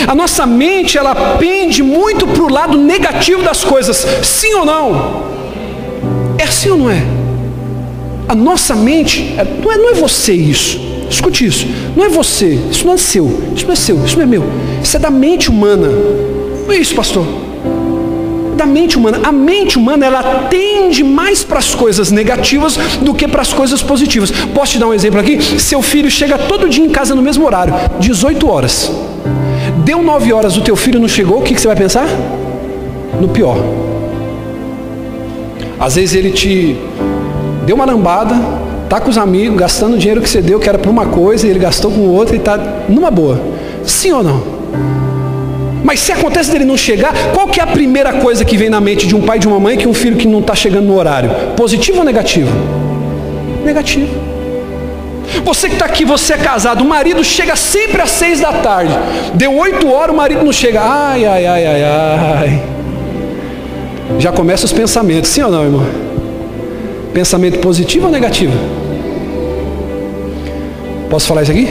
A 0.06 0.14
nossa 0.14 0.46
mente, 0.46 0.96
ela 0.96 1.36
pende 1.36 1.82
muito 1.82 2.26
para 2.26 2.42
o 2.42 2.48
lado 2.48 2.78
negativo 2.78 3.42
das 3.42 3.64
coisas. 3.64 4.06
Sim 4.22 4.54
ou 4.54 4.64
não? 4.64 5.24
É 6.38 6.44
assim 6.44 6.70
ou 6.70 6.78
não 6.78 6.90
é? 6.90 7.02
A 8.28 8.34
nossa 8.34 8.76
mente, 8.76 9.34
é, 9.36 9.44
não 9.44 9.72
é, 9.72 9.76
não 9.76 9.90
é 9.90 9.94
você 9.94 10.32
isso. 10.32 10.89
Escute 11.10 11.44
isso. 11.44 11.66
Não 11.96 12.04
é 12.04 12.08
você. 12.08 12.58
Isso 12.70 12.86
não 12.86 12.94
é 12.94 12.96
seu. 12.96 13.26
Isso 13.54 13.66
não 13.66 13.72
é 13.72 13.76
seu. 13.76 14.04
Isso 14.04 14.16
não 14.16 14.22
é 14.22 14.26
meu. 14.26 14.44
Isso 14.82 14.96
é 14.96 15.00
da 15.00 15.10
mente 15.10 15.50
humana. 15.50 15.88
Não 16.66 16.72
é 16.72 16.78
isso, 16.78 16.94
pastor. 16.94 17.26
É 18.54 18.56
da 18.60 18.66
mente 18.66 18.96
humana. 18.96 19.20
A 19.22 19.32
mente 19.32 19.78
humana 19.78 20.04
ela 20.06 20.22
tende 20.50 21.02
mais 21.02 21.42
para 21.42 21.58
as 21.58 21.74
coisas 21.74 22.10
negativas 22.10 22.76
do 23.00 23.14
que 23.14 23.26
para 23.26 23.40
as 23.40 23.52
coisas 23.52 23.82
positivas. 23.82 24.30
Posso 24.30 24.72
te 24.72 24.78
dar 24.78 24.86
um 24.86 24.94
exemplo 24.94 25.18
aqui? 25.18 25.40
Seu 25.58 25.80
filho 25.80 26.10
chega 26.10 26.36
todo 26.36 26.68
dia 26.68 26.84
em 26.84 26.90
casa 26.90 27.14
no 27.14 27.22
mesmo 27.22 27.44
horário, 27.44 27.72
18 27.98 28.48
horas. 28.48 28.90
Deu 29.84 30.02
9 30.02 30.32
horas, 30.32 30.56
o 30.58 30.60
teu 30.60 30.76
filho 30.76 31.00
não 31.00 31.08
chegou, 31.08 31.38
o 31.38 31.42
que, 31.42 31.54
que 31.54 31.60
você 31.60 31.68
vai 31.68 31.76
pensar? 31.76 32.06
No 33.18 33.28
pior. 33.28 33.56
Às 35.78 35.94
vezes 35.94 36.14
ele 36.14 36.30
te 36.30 36.76
deu 37.64 37.74
uma 37.76 37.86
lambada, 37.86 38.34
Está 38.90 39.00
com 39.00 39.08
os 39.08 39.16
amigos, 39.16 39.56
gastando 39.56 39.94
o 39.94 39.96
dinheiro 39.96 40.20
que 40.20 40.28
você 40.28 40.42
deu, 40.42 40.58
que 40.58 40.68
era 40.68 40.76
para 40.76 40.90
uma 40.90 41.06
coisa, 41.06 41.46
e 41.46 41.50
ele 41.50 41.60
gastou 41.60 41.92
com 41.92 42.08
outra 42.08 42.34
e 42.34 42.40
está 42.40 42.58
numa 42.88 43.08
boa. 43.08 43.40
Sim 43.84 44.10
ou 44.10 44.24
não? 44.24 44.42
Mas 45.84 46.00
se 46.00 46.10
acontece 46.10 46.50
dele 46.50 46.64
não 46.64 46.76
chegar, 46.76 47.14
qual 47.32 47.46
que 47.46 47.60
é 47.60 47.62
a 47.62 47.68
primeira 47.68 48.14
coisa 48.14 48.44
que 48.44 48.56
vem 48.56 48.68
na 48.68 48.80
mente 48.80 49.06
de 49.06 49.14
um 49.14 49.20
pai 49.20 49.36
e 49.36 49.38
de 49.38 49.46
uma 49.46 49.60
mãe 49.60 49.78
que 49.78 49.86
um 49.86 49.94
filho 49.94 50.16
que 50.16 50.26
não 50.26 50.40
está 50.40 50.56
chegando 50.56 50.86
no 50.86 50.98
horário? 50.98 51.30
Positivo 51.56 51.98
ou 51.98 52.04
negativo? 52.04 52.50
Negativo. 53.64 54.08
Você 55.44 55.68
que 55.68 55.74
está 55.74 55.86
aqui, 55.86 56.04
você 56.04 56.32
é 56.32 56.38
casado, 56.38 56.82
o 56.82 56.84
marido 56.84 57.22
chega 57.22 57.54
sempre 57.54 58.02
às 58.02 58.10
seis 58.10 58.40
da 58.40 58.54
tarde. 58.54 58.92
Deu 59.34 59.56
oito 59.56 59.88
horas, 59.88 60.12
o 60.12 60.18
marido 60.18 60.44
não 60.44 60.52
chega. 60.52 60.80
Ai, 60.82 61.24
ai, 61.24 61.46
ai, 61.46 61.64
ai, 61.64 61.84
ai. 61.84 62.62
Já 64.18 64.32
começa 64.32 64.64
os 64.64 64.72
pensamentos, 64.72 65.30
sim 65.30 65.42
ou 65.42 65.50
não, 65.52 65.62
irmão? 65.62 65.86
Pensamento 67.14 67.60
positivo 67.60 68.06
ou 68.06 68.12
negativo? 68.12 68.79
Posso 71.10 71.26
falar 71.26 71.42
isso 71.42 71.50
aqui? 71.50 71.68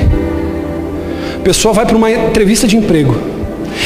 A 1.38 1.40
pessoa 1.42 1.74
vai 1.74 1.86
para 1.86 1.96
uma 1.96 2.12
entrevista 2.12 2.68
de 2.68 2.76
emprego. 2.76 3.16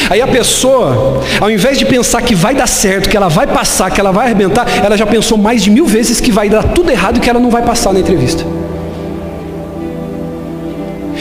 Aí 0.09 0.19
a 0.19 0.27
pessoa, 0.27 1.21
ao 1.39 1.49
invés 1.49 1.77
de 1.77 1.85
pensar 1.85 2.23
que 2.23 2.33
vai 2.33 2.55
dar 2.55 2.67
certo, 2.67 3.07
que 3.07 3.15
ela 3.15 3.29
vai 3.29 3.45
passar, 3.45 3.91
que 3.91 3.99
ela 3.99 4.11
vai 4.11 4.25
arrebentar, 4.25 4.65
ela 4.83 4.97
já 4.97 5.05
pensou 5.05 5.37
mais 5.37 5.61
de 5.63 5.69
mil 5.69 5.85
vezes 5.85 6.19
que 6.19 6.31
vai 6.31 6.49
dar 6.49 6.63
tudo 6.63 6.89
errado 6.89 7.17
e 7.17 7.19
que 7.19 7.29
ela 7.29 7.39
não 7.39 7.51
vai 7.51 7.61
passar 7.61 7.93
na 7.93 7.99
entrevista. 7.99 8.43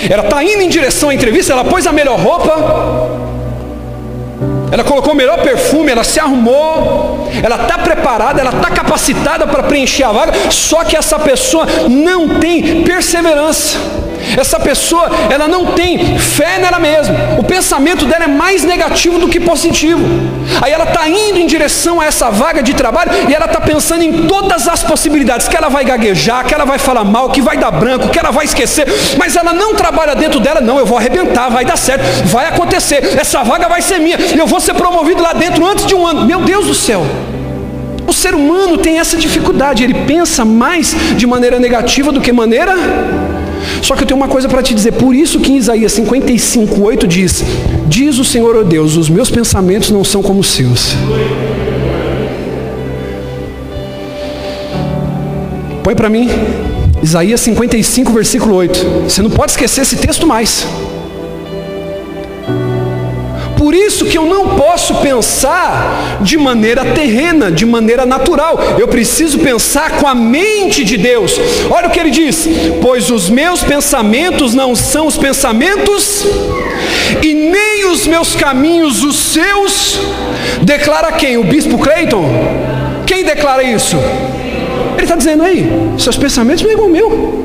Ela 0.09 0.25
está 0.25 0.43
indo 0.43 0.62
em 0.62 0.69
direção 0.69 1.11
à 1.11 1.15
entrevista, 1.15 1.53
ela 1.53 1.65
pôs 1.65 1.87
a 1.87 1.93
melhor 1.93 2.19
roupa, 2.19 3.21
ela 4.73 4.83
colocou 4.83 5.12
o 5.12 5.17
melhor 5.17 5.43
perfume, 5.43 5.93
ela 5.93 6.03
se 6.03 6.19
arrumou, 6.19 7.29
ela 7.43 7.57
está 7.57 7.79
preparada, 7.79 8.41
ela 8.41 8.51
está 8.51 8.71
capacitada 8.71 9.47
para 9.47 9.62
preencher 9.65 10.05
a 10.05 10.12
vaga, 10.12 10.33
só 10.51 10.83
que 10.83 10.97
essa 10.97 11.19
pessoa 11.19 11.67
não 11.89 12.41
tem 12.41 12.83
perseverança. 12.83 13.79
Essa 14.37 14.59
pessoa, 14.59 15.11
ela 15.31 15.49
não 15.49 15.67
tem 15.67 16.19
fé 16.19 16.59
nela 16.59 16.79
mesma. 16.79 17.14
O 17.38 17.45
pensamento 17.45 18.07
dela 18.07 18.25
é 18.25 18.29
mais 18.29 18.64
negativo 18.64 19.19
do 19.19 19.29
que 19.29 19.41
positivo. 19.41 20.02
Aí 20.61 20.73
ela 20.73 20.85
está 20.85 21.09
indo 21.09 21.38
em 21.38 21.47
direção 21.47 22.00
a 22.00 22.07
essa 22.07 22.31
vaga 22.31 22.62
de 22.62 22.75
trabalho 22.75 23.11
e 23.29 23.35
ela 23.35 23.47
está 23.47 23.61
pensando 23.61 24.02
em 24.02 24.26
todas 24.26 24.69
as 24.69 24.83
possibilidades: 24.83 25.49
que 25.49 25.57
ela 25.57 25.69
vai 25.69 25.85
gaguejar, 25.85 26.45
que 26.45 26.55
ela 26.55 26.64
vai 26.64 26.79
falar 26.79 27.05
mal, 27.05 27.31
que 27.31 27.41
vai 27.41 27.57
dar 27.57 27.71
branco, 27.71 28.09
que 28.09 28.19
ela 28.19 28.31
vai 28.31 28.45
esquecer. 28.45 28.87
Mas 29.19 29.37
ela 29.37 29.52
não 29.52 29.75
trabalha 29.75 30.14
dentro 30.14 30.41
dela, 30.41 30.61
não. 30.61 30.79
Eu 30.79 30.87
vou 30.87 30.99
arrebentar, 30.99 31.49
vai 31.49 31.64
dar 31.64 31.76
certo, 31.76 32.05
vai 32.26 32.47
acontecer. 32.47 33.17
Essa 33.19 33.43
vaga 33.43 33.69
vai 33.69 33.83
ser 33.83 33.99
minha. 33.99 34.17
Eu 34.37 34.47
vou 34.47 34.61
ser 34.61 34.75
promovido 34.75 35.23
lá 35.23 35.33
dentro 35.33 35.67
antes 35.67 35.87
de 35.87 35.95
um 35.95 36.07
ano. 36.07 36.25
Meu 36.25 36.41
Deus 36.41 36.67
do 36.67 36.75
céu. 36.75 37.05
O 38.07 38.12
ser 38.12 38.35
humano 38.35 38.76
tem 38.76 38.99
essa 38.99 39.17
dificuldade, 39.17 39.83
ele 39.83 39.95
pensa 39.95 40.45
mais 40.45 40.95
de 41.17 41.26
maneira 41.26 41.59
negativa 41.59 42.12
do 42.12 42.21
que 42.21 42.33
maneira 42.33 42.75
só 43.83 43.95
que 43.95 44.02
eu 44.02 44.07
tenho 44.07 44.19
uma 44.19 44.28
coisa 44.28 44.49
para 44.49 44.62
te 44.62 44.75
dizer, 44.75 44.92
por 44.92 45.14
isso 45.14 45.40
que 45.40 45.52
em 45.52 45.57
Isaías 45.57 45.92
55, 45.92 46.81
8 46.81 47.07
diz, 47.07 47.45
diz 47.87 48.19
o 48.19 48.25
Senhor, 48.25 48.57
oh 48.57 48.64
Deus, 48.64 48.97
os 48.97 49.09
meus 49.09 49.31
pensamentos 49.31 49.90
não 49.90 50.04
são 50.04 50.23
como 50.23 50.40
os 50.40 50.49
seus. 50.49 50.95
Põe 55.83 55.95
para 55.97 56.09
mim, 56.09 56.28
Isaías 57.02 57.40
55, 57.40 58.12
versículo 58.12 58.54
8. 58.54 58.78
Você 59.09 59.21
não 59.21 59.31
pode 59.31 59.52
esquecer 59.52 59.81
esse 59.81 59.97
texto 59.97 60.26
mais. 60.26 60.66
Por 63.62 63.75
isso 63.75 64.07
que 64.07 64.19
eu 64.19 64.26
não 64.26 64.57
posso 64.57 64.97
pensar 64.97 66.19
de 66.21 66.37
maneira 66.37 66.85
terrena, 66.85 67.49
de 67.49 67.64
maneira 67.64 68.04
natural. 68.04 68.59
Eu 68.76 68.88
preciso 68.88 69.38
pensar 69.38 69.99
com 69.99 70.09
a 70.09 70.16
mente 70.16 70.83
de 70.83 70.97
Deus. 70.97 71.40
Olha 71.71 71.87
o 71.87 71.90
que 71.92 72.00
ele 72.00 72.11
diz: 72.11 72.49
Pois 72.81 73.09
os 73.09 73.31
meus 73.31 73.62
pensamentos 73.62 74.52
não 74.52 74.75
são 74.75 75.07
os 75.07 75.16
pensamentos, 75.16 76.26
e 77.23 77.33
nem 77.33 77.87
os 77.87 78.04
meus 78.04 78.35
caminhos 78.35 79.04
os 79.04 79.14
seus. 79.14 80.00
Declara 80.62 81.12
quem? 81.12 81.37
O 81.37 81.45
bispo 81.45 81.78
Clayton? 81.78 82.25
Quem 83.07 83.23
declara 83.23 83.62
isso? 83.62 83.97
Ele 84.95 85.04
está 85.04 85.14
dizendo 85.14 85.45
aí, 85.45 85.71
seus 85.99 86.16
pensamentos 86.16 86.64
não 86.64 86.71
é 86.71 86.73
igual 86.73 86.88
ao 86.88 86.92
meu. 86.92 87.41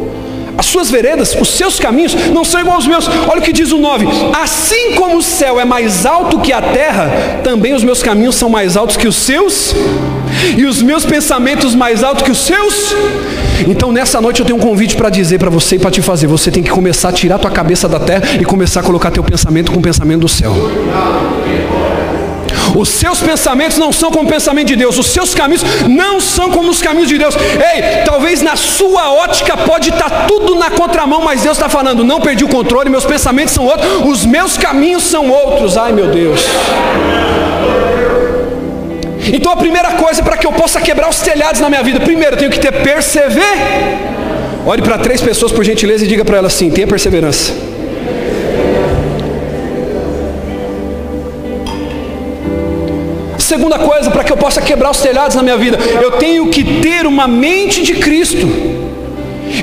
As 0.57 0.65
suas 0.65 0.89
veredas, 0.89 1.35
os 1.39 1.49
seus 1.49 1.79
caminhos 1.79 2.15
não 2.33 2.43
são 2.43 2.59
iguais 2.59 2.77
aos 2.77 2.87
meus. 2.87 3.07
Olha 3.27 3.39
o 3.39 3.43
que 3.43 3.53
diz 3.53 3.71
o 3.71 3.77
9: 3.77 4.07
Assim 4.41 4.93
como 4.95 5.17
o 5.17 5.21
céu 5.21 5.59
é 5.59 5.65
mais 5.65 6.05
alto 6.05 6.39
que 6.39 6.51
a 6.51 6.61
terra, 6.61 7.11
também 7.43 7.73
os 7.73 7.83
meus 7.83 8.01
caminhos 8.01 8.35
são 8.35 8.49
mais 8.49 8.75
altos 8.75 8.97
que 8.97 9.07
os 9.07 9.15
seus, 9.15 9.75
e 10.57 10.65
os 10.65 10.81
meus 10.81 11.05
pensamentos 11.05 11.75
mais 11.75 12.03
altos 12.03 12.23
que 12.23 12.31
os 12.31 12.39
seus. 12.39 12.95
Então 13.67 13.91
nessa 13.91 14.21
noite 14.21 14.39
eu 14.39 14.45
tenho 14.45 14.57
um 14.57 14.61
convite 14.61 14.95
para 14.95 15.09
dizer 15.09 15.39
para 15.39 15.49
você 15.49 15.75
e 15.75 15.79
para 15.79 15.91
te 15.91 16.01
fazer. 16.01 16.27
Você 16.27 16.51
tem 16.51 16.63
que 16.63 16.69
começar 16.69 17.09
a 17.09 17.11
tirar 17.11 17.39
tua 17.39 17.51
cabeça 17.51 17.87
da 17.87 17.99
terra 17.99 18.23
e 18.39 18.45
começar 18.45 18.79
a 18.79 18.83
colocar 18.83 19.11
teu 19.11 19.23
pensamento 19.23 19.71
com 19.71 19.79
o 19.79 19.81
pensamento 19.81 20.21
do 20.21 20.29
céu. 20.29 20.53
Os 22.75 22.89
seus 22.89 23.21
pensamentos 23.21 23.77
não 23.77 23.91
são 23.91 24.11
como 24.11 24.27
o 24.27 24.31
pensamento 24.31 24.67
de 24.67 24.75
Deus, 24.75 24.97
os 24.97 25.07
seus 25.07 25.33
caminhos 25.33 25.63
não 25.87 26.19
são 26.19 26.51
como 26.51 26.69
os 26.69 26.81
caminhos 26.81 27.09
de 27.09 27.17
Deus. 27.17 27.35
Ei, 27.35 28.03
talvez 28.05 28.41
na 28.41 28.55
sua 28.55 29.11
ótica 29.11 29.55
pode 29.57 29.89
estar 29.89 30.09
tá 30.09 30.25
tudo 30.27 30.55
na 30.55 30.69
contramão, 30.69 31.21
mas 31.21 31.41
Deus 31.41 31.57
está 31.57 31.69
falando: 31.69 32.03
não 32.03 32.19
perdi 32.19 32.43
o 32.43 32.49
controle, 32.49 32.89
meus 32.89 33.05
pensamentos 33.05 33.53
são 33.53 33.65
outros, 33.65 33.87
os 34.05 34.25
meus 34.25 34.57
caminhos 34.57 35.03
são 35.03 35.29
outros. 35.29 35.77
Ai 35.77 35.91
meu 35.91 36.07
Deus. 36.07 36.45
Então 39.33 39.51
a 39.51 39.57
primeira 39.57 39.91
coisa 39.91 40.23
para 40.23 40.37
que 40.37 40.47
eu 40.47 40.51
possa 40.51 40.79
quebrar 40.79 41.09
os 41.09 41.19
telhados 41.19 41.59
na 41.59 41.69
minha 41.69 41.83
vida, 41.83 41.99
primeiro 41.99 42.35
eu 42.35 42.39
tenho 42.39 42.51
que 42.51 42.59
ter 42.59 42.71
perseverança. 42.71 43.37
Olhe 44.65 44.81
para 44.81 44.97
três 44.97 45.21
pessoas 45.21 45.51
por 45.51 45.63
gentileza 45.63 46.03
e 46.03 46.07
diga 46.07 46.25
para 46.25 46.37
elas 46.37 46.53
assim: 46.53 46.69
tenha 46.69 46.87
perseverança. 46.87 47.53
Segunda 53.47 53.79
coisa, 53.79 54.11
para 54.11 54.25
que 54.25 54.33
eu 54.33 54.35
possa 54.35 54.61
quebrar 54.61 54.91
os 54.91 54.99
telhados 54.99 55.33
na 55.37 55.41
minha 55.41 55.55
vida, 55.55 55.77
eu 56.01 56.11
tenho 56.11 56.49
que 56.49 56.81
ter 56.81 57.07
uma 57.07 57.29
mente 57.29 57.81
de 57.81 57.93
Cristo. 57.93 58.45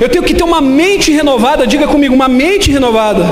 Eu 0.01 0.09
tenho 0.09 0.23
que 0.23 0.33
ter 0.33 0.43
uma 0.43 0.59
mente 0.59 1.11
renovada, 1.11 1.67
diga 1.67 1.87
comigo, 1.87 2.15
uma 2.15 2.27
mente 2.27 2.71
renovada. 2.71 3.23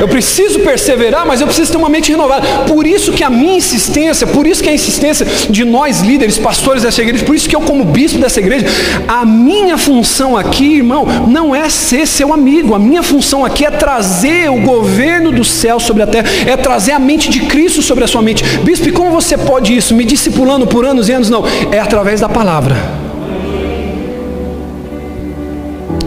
Eu 0.00 0.08
preciso 0.08 0.60
perseverar, 0.60 1.26
mas 1.26 1.40
eu 1.40 1.46
preciso 1.46 1.70
ter 1.72 1.76
uma 1.76 1.88
mente 1.88 2.10
renovada. 2.10 2.46
Por 2.66 2.86
isso 2.86 3.12
que 3.12 3.22
a 3.22 3.30
minha 3.30 3.56
insistência, 3.56 4.26
por 4.26 4.46
isso 4.46 4.62
que 4.62 4.68
a 4.68 4.72
insistência 4.72 5.26
de 5.48 5.64
nós 5.64 6.00
líderes, 6.00 6.38
pastores 6.38 6.82
dessa 6.82 7.00
igreja, 7.02 7.24
por 7.24 7.34
isso 7.34 7.48
que 7.48 7.56
eu 7.56 7.60
como 7.60 7.84
bispo 7.84 8.18
dessa 8.18 8.40
igreja, 8.40 8.66
a 9.06 9.24
minha 9.24 9.78
função 9.78 10.36
aqui, 10.36 10.76
irmão, 10.76 11.06
não 11.26 11.54
é 11.54 11.68
ser 11.68 12.06
seu 12.06 12.32
amigo. 12.32 12.74
A 12.74 12.78
minha 12.78 13.02
função 13.02 13.44
aqui 13.44 13.64
é 13.64 13.70
trazer 13.70 14.50
o 14.50 14.60
governo 14.60 15.30
do 15.32 15.44
céu 15.44 15.78
sobre 15.78 16.02
a 16.02 16.06
terra, 16.06 16.28
é 16.46 16.56
trazer 16.56 16.92
a 16.92 16.98
mente 16.98 17.30
de 17.30 17.40
Cristo 17.40 17.82
sobre 17.82 18.04
a 18.04 18.08
sua 18.08 18.22
mente. 18.22 18.44
Bispo, 18.62 18.88
e 18.88 18.92
como 18.92 19.10
você 19.10 19.36
pode 19.36 19.76
isso? 19.76 19.94
Me 19.94 20.04
discipulando 20.04 20.66
por 20.66 20.84
anos 20.84 21.08
e 21.08 21.12
anos? 21.12 21.30
Não, 21.30 21.44
é 21.70 21.78
através 21.78 22.20
da 22.20 22.28
palavra. 22.28 22.76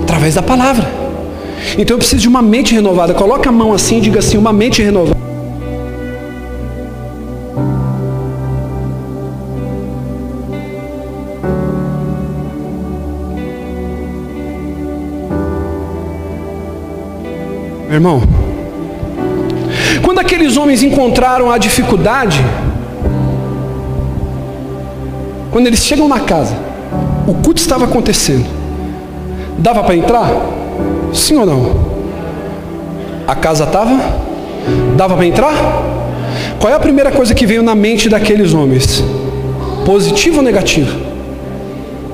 Através 0.04 0.36
da 0.36 0.42
palavra. 0.42 0.97
Então 1.78 1.96
eu 1.96 1.98
preciso 1.98 2.22
de 2.22 2.28
uma 2.28 2.42
mente 2.42 2.74
renovada. 2.74 3.14
Coloca 3.14 3.50
a 3.50 3.52
mão 3.52 3.74
assim 3.74 3.98
e 3.98 4.02
diga 4.02 4.20
assim: 4.20 4.38
uma 4.38 4.54
mente 4.54 4.82
renovada. 4.82 5.18
Meu 17.88 17.96
irmão, 17.96 18.22
quando 20.04 20.20
aqueles 20.20 20.58
homens 20.58 20.84
encontraram 20.84 21.50
a 21.50 21.58
dificuldade, 21.58 22.38
quando 25.52 25.68
eles 25.68 25.80
chegam 25.80 26.08
na 26.08 26.20
casa, 26.20 26.54
o 27.26 27.34
culto 27.34 27.62
estava 27.62 27.86
acontecendo, 27.86 28.46
dava 29.58 29.84
para 29.84 29.96
entrar? 29.96 30.57
Sim 31.14 31.38
ou 31.38 31.46
não? 31.46 31.76
A 33.28 33.36
casa 33.36 33.64
estava? 33.64 34.00
Dava 34.96 35.16
para 35.16 35.26
entrar? 35.26 35.54
Qual 36.60 36.72
é 36.72 36.76
a 36.76 36.80
primeira 36.80 37.12
coisa 37.12 37.34
que 37.34 37.46
veio 37.46 37.62
na 37.62 37.76
mente 37.76 38.10
daqueles 38.10 38.54
homens? 38.54 39.04
Positivo 39.86 40.38
ou 40.38 40.44
negativo? 40.44 41.00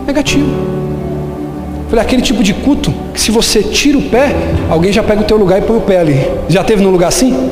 Negativo. 0.05 0.49
Falei, 1.89 2.03
aquele 2.03 2.21
tipo 2.21 2.43
de 2.43 2.53
culto 2.53 2.91
que 3.13 3.21
se 3.21 3.29
você 3.29 3.61
tira 3.61 3.97
o 3.97 4.01
pé, 4.01 4.35
alguém 4.69 4.91
já 4.91 5.03
pega 5.03 5.21
o 5.21 5.23
teu 5.23 5.37
lugar 5.37 5.59
e 5.59 5.61
põe 5.61 5.77
o 5.77 5.81
pé 5.81 5.99
ali. 5.99 6.27
Já 6.49 6.63
teve 6.63 6.83
num 6.83 6.89
lugar 6.89 7.09
assim? 7.09 7.51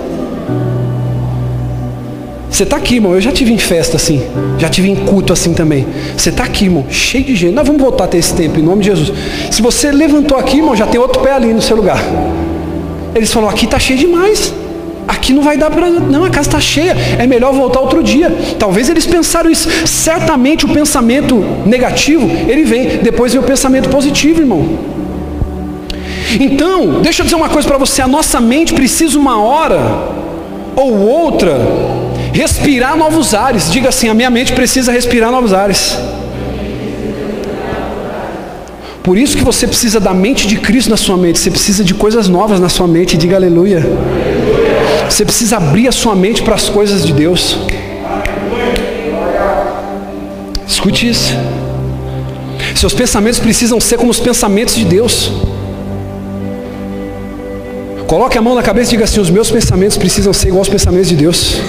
Você 2.61 2.65
está 2.65 2.77
aqui, 2.77 2.93
irmão. 2.93 3.15
Eu 3.15 3.21
já 3.21 3.31
tive 3.31 3.51
em 3.51 3.57
festa 3.57 3.97
assim. 3.97 4.21
Já 4.59 4.69
tive 4.69 4.87
em 4.87 4.95
culto 4.95 5.33
assim 5.33 5.51
também. 5.51 5.87
Você 6.15 6.29
está 6.29 6.43
aqui, 6.43 6.65
irmão. 6.65 6.85
Cheio 6.91 7.23
de 7.23 7.35
gente. 7.35 7.55
Nós 7.55 7.65
vamos 7.65 7.81
voltar 7.81 8.03
a 8.03 8.07
ter 8.07 8.19
esse 8.19 8.35
tempo, 8.35 8.59
em 8.59 8.61
nome 8.61 8.83
de 8.83 8.89
Jesus. 8.91 9.11
Se 9.49 9.63
você 9.63 9.91
levantou 9.91 10.37
aqui, 10.37 10.57
irmão, 10.57 10.75
já 10.75 10.85
tem 10.85 11.01
outro 11.01 11.23
pé 11.23 11.33
ali 11.33 11.51
no 11.55 11.61
seu 11.61 11.75
lugar. 11.75 11.99
Eles 13.15 13.33
falaram: 13.33 13.51
aqui 13.51 13.65
está 13.65 13.79
cheio 13.79 13.97
demais. 13.97 14.53
Aqui 15.07 15.33
não 15.33 15.41
vai 15.41 15.57
dar 15.57 15.71
para. 15.71 15.89
Não, 15.89 16.23
a 16.23 16.29
casa 16.29 16.49
está 16.49 16.59
cheia. 16.59 16.95
É 17.17 17.25
melhor 17.25 17.51
voltar 17.51 17.79
outro 17.79 18.03
dia. 18.03 18.31
Talvez 18.59 18.89
eles 18.89 19.07
pensaram 19.07 19.49
isso. 19.49 19.67
Certamente 19.87 20.63
o 20.63 20.69
pensamento 20.69 21.43
negativo, 21.65 22.29
ele 22.47 22.63
vem. 22.63 22.99
Depois 22.99 23.33
vem 23.33 23.41
o 23.41 23.43
pensamento 23.43 23.89
positivo, 23.89 24.39
irmão. 24.39 24.77
Então, 26.39 27.01
deixa 27.01 27.23
eu 27.23 27.23
dizer 27.23 27.37
uma 27.37 27.49
coisa 27.49 27.67
para 27.67 27.79
você. 27.79 28.03
A 28.03 28.07
nossa 28.07 28.39
mente 28.39 28.71
precisa 28.71 29.17
uma 29.17 29.41
hora 29.41 29.79
ou 30.75 30.95
outra 30.95 31.57
Respirar 32.33 32.95
novos 32.97 33.33
ares. 33.33 33.71
Diga 33.71 33.89
assim: 33.89 34.07
a 34.09 34.13
minha 34.13 34.29
mente 34.29 34.53
precisa 34.53 34.91
respirar 34.91 35.31
novos 35.31 35.53
ares. 35.53 35.97
Por 39.03 39.17
isso 39.17 39.35
que 39.35 39.43
você 39.43 39.67
precisa 39.67 39.99
da 39.99 40.13
mente 40.13 40.47
de 40.47 40.57
Cristo 40.57 40.89
na 40.89 40.97
sua 40.97 41.17
mente. 41.17 41.39
Você 41.39 41.49
precisa 41.49 41.83
de 41.83 41.93
coisas 41.93 42.27
novas 42.27 42.59
na 42.59 42.69
sua 42.69 42.87
mente. 42.87 43.17
Diga 43.17 43.35
aleluia. 43.35 43.83
Você 45.09 45.25
precisa 45.25 45.57
abrir 45.57 45.87
a 45.87 45.91
sua 45.91 46.15
mente 46.15 46.41
para 46.41 46.55
as 46.55 46.69
coisas 46.69 47.05
de 47.05 47.11
Deus. 47.11 47.57
Escute 50.67 51.09
isso. 51.09 51.33
Seus 52.75 52.93
pensamentos 52.93 53.39
precisam 53.39 53.79
ser 53.79 53.97
como 53.97 54.09
os 54.09 54.19
pensamentos 54.19 54.75
de 54.75 54.85
Deus. 54.85 55.31
Coloque 58.07 58.37
a 58.37 58.41
mão 58.41 58.55
na 58.55 58.63
cabeça 58.63 58.89
e 58.89 58.91
diga 58.91 59.03
assim: 59.03 59.19
os 59.19 59.29
meus 59.29 59.49
pensamentos 59.49 59.97
precisam 59.97 60.31
ser 60.31 60.47
igual 60.47 60.61
aos 60.61 60.69
pensamentos 60.69 61.09
de 61.09 61.15
Deus. 61.15 61.59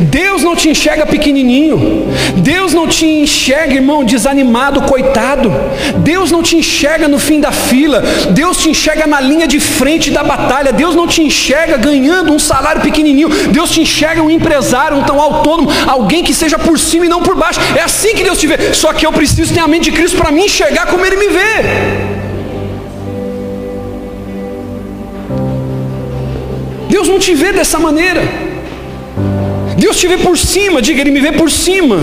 Deus 0.00 0.42
não 0.42 0.54
te 0.54 0.68
enxerga 0.68 1.06
pequenininho. 1.06 2.08
Deus 2.36 2.72
não 2.72 2.86
te 2.86 3.06
enxerga, 3.06 3.74
irmão, 3.74 4.04
desanimado, 4.04 4.82
coitado. 4.82 5.52
Deus 5.98 6.30
não 6.30 6.42
te 6.42 6.56
enxerga 6.56 7.08
no 7.08 7.18
fim 7.18 7.40
da 7.40 7.52
fila. 7.52 8.02
Deus 8.30 8.58
te 8.58 8.70
enxerga 8.70 9.06
na 9.06 9.20
linha 9.20 9.46
de 9.46 9.60
frente 9.60 10.10
da 10.10 10.22
batalha. 10.22 10.72
Deus 10.72 10.94
não 10.94 11.06
te 11.06 11.22
enxerga 11.22 11.76
ganhando 11.76 12.32
um 12.32 12.38
salário 12.38 12.82
pequenininho. 12.82 13.28
Deus 13.28 13.70
te 13.70 13.80
enxerga 13.80 14.22
um 14.22 14.30
empresário, 14.30 14.96
um 14.96 15.02
tão 15.02 15.20
autônomo, 15.20 15.70
alguém 15.86 16.24
que 16.24 16.34
seja 16.34 16.58
por 16.58 16.78
cima 16.78 17.06
e 17.06 17.08
não 17.08 17.22
por 17.22 17.36
baixo. 17.36 17.60
É 17.76 17.82
assim 17.82 18.14
que 18.14 18.24
Deus 18.24 18.38
te 18.38 18.46
vê. 18.46 18.74
Só 18.74 18.92
que 18.92 19.06
eu 19.06 19.12
preciso 19.12 19.52
ter 19.54 19.60
a 19.60 19.68
mente 19.68 19.90
de 19.90 19.92
Cristo 19.92 20.16
para 20.16 20.30
me 20.30 20.44
enxergar 20.44 20.86
como 20.86 21.04
Ele 21.04 21.16
me 21.16 21.28
vê. 21.28 22.12
Deus 26.88 27.08
não 27.08 27.18
te 27.18 27.34
vê 27.34 27.52
dessa 27.52 27.78
maneira. 27.78 28.51
Deus 29.76 29.96
te 29.96 30.06
vê 30.06 30.18
por 30.18 30.36
cima, 30.36 30.82
diga, 30.82 31.00
Ele 31.00 31.10
me 31.10 31.20
vê 31.20 31.32
por 31.32 31.50
cima. 31.50 31.98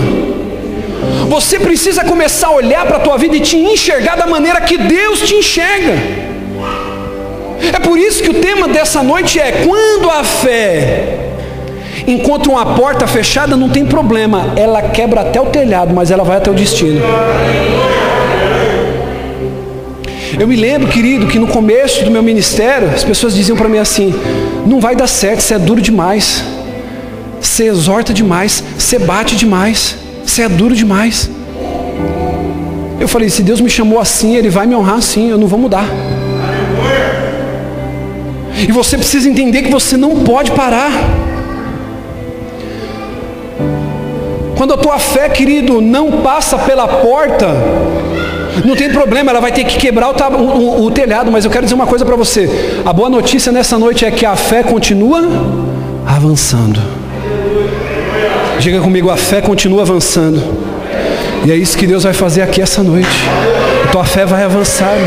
Você 1.28 1.58
precisa 1.58 2.04
começar 2.04 2.48
a 2.48 2.52
olhar 2.52 2.84
para 2.86 2.96
a 2.96 3.00
tua 3.00 3.16
vida 3.16 3.36
e 3.36 3.40
te 3.40 3.56
enxergar 3.56 4.16
da 4.16 4.26
maneira 4.26 4.60
que 4.60 4.76
Deus 4.76 5.20
te 5.20 5.34
enxerga. 5.34 5.94
É 7.72 7.78
por 7.78 7.98
isso 7.98 8.22
que 8.22 8.30
o 8.30 8.34
tema 8.34 8.66
dessa 8.68 9.02
noite 9.02 9.38
é: 9.38 9.64
quando 9.66 10.10
a 10.10 10.24
fé 10.24 11.18
encontra 12.06 12.50
uma 12.50 12.74
porta 12.74 13.06
fechada, 13.06 13.56
não 13.56 13.68
tem 13.68 13.84
problema, 13.86 14.52
ela 14.56 14.82
quebra 14.82 15.20
até 15.20 15.40
o 15.40 15.46
telhado, 15.46 15.94
mas 15.94 16.10
ela 16.10 16.24
vai 16.24 16.38
até 16.38 16.50
o 16.50 16.54
destino. 16.54 17.00
Eu 20.38 20.48
me 20.48 20.56
lembro, 20.56 20.88
querido, 20.88 21.26
que 21.26 21.38
no 21.38 21.46
começo 21.46 22.02
do 22.02 22.10
meu 22.10 22.22
ministério, 22.22 22.88
as 22.88 23.04
pessoas 23.04 23.34
diziam 23.34 23.56
para 23.56 23.68
mim 23.68 23.78
assim: 23.78 24.14
não 24.66 24.80
vai 24.80 24.96
dar 24.96 25.06
certo, 25.06 25.40
você 25.40 25.54
é 25.54 25.58
duro 25.58 25.80
demais. 25.80 26.42
Você 27.40 27.64
exorta 27.64 28.12
demais, 28.12 28.62
você 28.78 28.98
bate 28.98 29.36
demais, 29.36 29.96
você 30.24 30.42
é 30.42 30.48
duro 30.48 30.74
demais. 30.74 31.30
Eu 33.00 33.08
falei, 33.08 33.30
se 33.30 33.42
Deus 33.42 33.60
me 33.60 33.70
chamou 33.70 33.98
assim, 33.98 34.36
Ele 34.36 34.50
vai 34.50 34.66
me 34.66 34.76
honrar 34.76 34.96
assim, 34.96 35.30
eu 35.30 35.38
não 35.38 35.46
vou 35.46 35.58
mudar. 35.58 35.86
E 38.68 38.70
você 38.70 38.98
precisa 38.98 39.28
entender 39.28 39.62
que 39.62 39.70
você 39.70 39.96
não 39.96 40.22
pode 40.22 40.50
parar. 40.50 40.92
Quando 44.56 44.74
a 44.74 44.76
tua 44.76 44.98
fé, 44.98 45.30
querido, 45.30 45.80
não 45.80 46.20
passa 46.20 46.58
pela 46.58 46.86
porta, 46.86 47.48
não 48.66 48.76
tem 48.76 48.90
problema, 48.90 49.30
ela 49.30 49.40
vai 49.40 49.52
ter 49.52 49.64
que 49.64 49.78
quebrar 49.78 50.10
o, 50.10 50.36
o, 50.36 50.84
o 50.84 50.90
telhado, 50.90 51.32
mas 51.32 51.46
eu 51.46 51.50
quero 51.50 51.64
dizer 51.64 51.74
uma 51.74 51.86
coisa 51.86 52.04
para 52.04 52.16
você. 52.16 52.48
A 52.84 52.92
boa 52.92 53.08
notícia 53.08 53.50
nessa 53.50 53.78
noite 53.78 54.04
é 54.04 54.10
que 54.10 54.26
a 54.26 54.36
fé 54.36 54.62
continua 54.62 55.26
avançando. 56.06 56.99
Diga 58.60 58.78
comigo, 58.78 59.08
a 59.08 59.16
fé 59.16 59.40
continua 59.40 59.80
avançando. 59.80 60.38
E 61.46 61.50
é 61.50 61.56
isso 61.56 61.78
que 61.78 61.86
Deus 61.86 62.02
vai 62.04 62.12
fazer 62.12 62.42
aqui 62.42 62.60
essa 62.60 62.82
noite. 62.82 63.08
A 63.86 63.90
tua 63.90 64.04
fé 64.04 64.26
vai 64.26 64.44
avançar. 64.44 64.98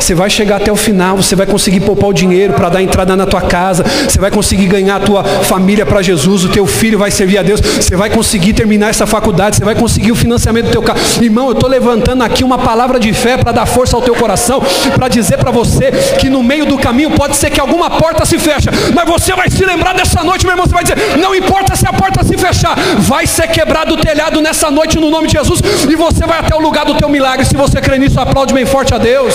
Você 0.00 0.14
vai 0.14 0.30
chegar 0.30 0.56
até 0.56 0.72
o 0.72 0.76
final, 0.76 1.16
você 1.16 1.36
vai 1.36 1.46
conseguir 1.46 1.80
poupar 1.80 2.10
o 2.10 2.12
dinheiro 2.12 2.54
para 2.54 2.68
dar 2.68 2.82
entrada 2.82 3.14
na 3.16 3.26
tua 3.26 3.42
casa, 3.42 3.84
você 3.84 4.18
vai 4.18 4.30
conseguir 4.30 4.66
ganhar 4.66 4.96
a 4.96 5.00
tua 5.00 5.24
família 5.24 5.84
para 5.84 6.00
Jesus, 6.02 6.44
o 6.44 6.48
teu 6.48 6.66
filho 6.66 6.98
vai 6.98 7.10
servir 7.10 7.38
a 7.38 7.42
Deus, 7.42 7.60
você 7.60 7.96
vai 7.96 8.08
conseguir 8.08 8.52
terminar 8.52 8.88
essa 8.88 9.06
faculdade, 9.06 9.56
você 9.56 9.64
vai 9.64 9.74
conseguir 9.74 10.12
o 10.12 10.16
financiamento 10.16 10.66
do 10.66 10.70
teu 10.72 10.82
carro. 10.82 10.98
Irmão, 11.20 11.46
eu 11.46 11.52
estou 11.52 11.68
levantando 11.68 12.22
aqui 12.22 12.42
uma 12.42 12.58
palavra 12.58 12.98
de 12.98 13.12
fé 13.12 13.36
para 13.36 13.52
dar 13.52 13.66
força 13.66 13.96
ao 13.96 14.02
teu 14.02 14.14
coração, 14.14 14.62
para 14.94 15.08
dizer 15.08 15.38
para 15.38 15.50
você 15.50 15.90
que 16.18 16.30
no 16.30 16.42
meio 16.42 16.64
do 16.64 16.78
caminho 16.78 17.10
pode 17.10 17.36
ser 17.36 17.50
que 17.50 17.60
alguma 17.60 17.90
porta 17.90 18.24
se 18.24 18.38
feche, 18.38 18.68
mas 18.94 19.08
você 19.08 19.34
vai 19.34 19.50
se 19.50 19.64
lembrar 19.64 19.94
dessa 19.94 20.22
noite, 20.22 20.44
meu 20.44 20.52
irmão, 20.52 20.66
você 20.66 20.74
vai 20.74 20.84
dizer, 20.84 21.18
não 21.18 21.34
importa 21.34 21.76
se 21.76 21.86
a 21.86 21.92
porta 21.92 22.24
se 22.24 22.36
fechar, 22.38 22.76
vai 22.98 23.26
ser 23.26 23.48
quebrado 23.48 23.94
o 23.94 23.96
telhado 23.96 24.40
nessa 24.40 24.70
noite 24.70 24.98
no 24.98 25.10
nome 25.10 25.26
de 25.26 25.34
Jesus, 25.34 25.60
e 25.88 25.94
você 25.96 26.26
vai 26.26 26.38
até 26.38 26.54
o 26.54 26.60
lugar 26.60 26.84
do 26.84 26.94
teu 26.94 27.08
milagre. 27.08 27.44
Se 27.44 27.56
você 27.56 27.80
crê 27.80 27.98
nisso, 27.98 28.18
aplaude 28.20 28.54
bem 28.54 28.64
forte 28.64 28.94
a 28.94 28.98
Deus. 28.98 29.34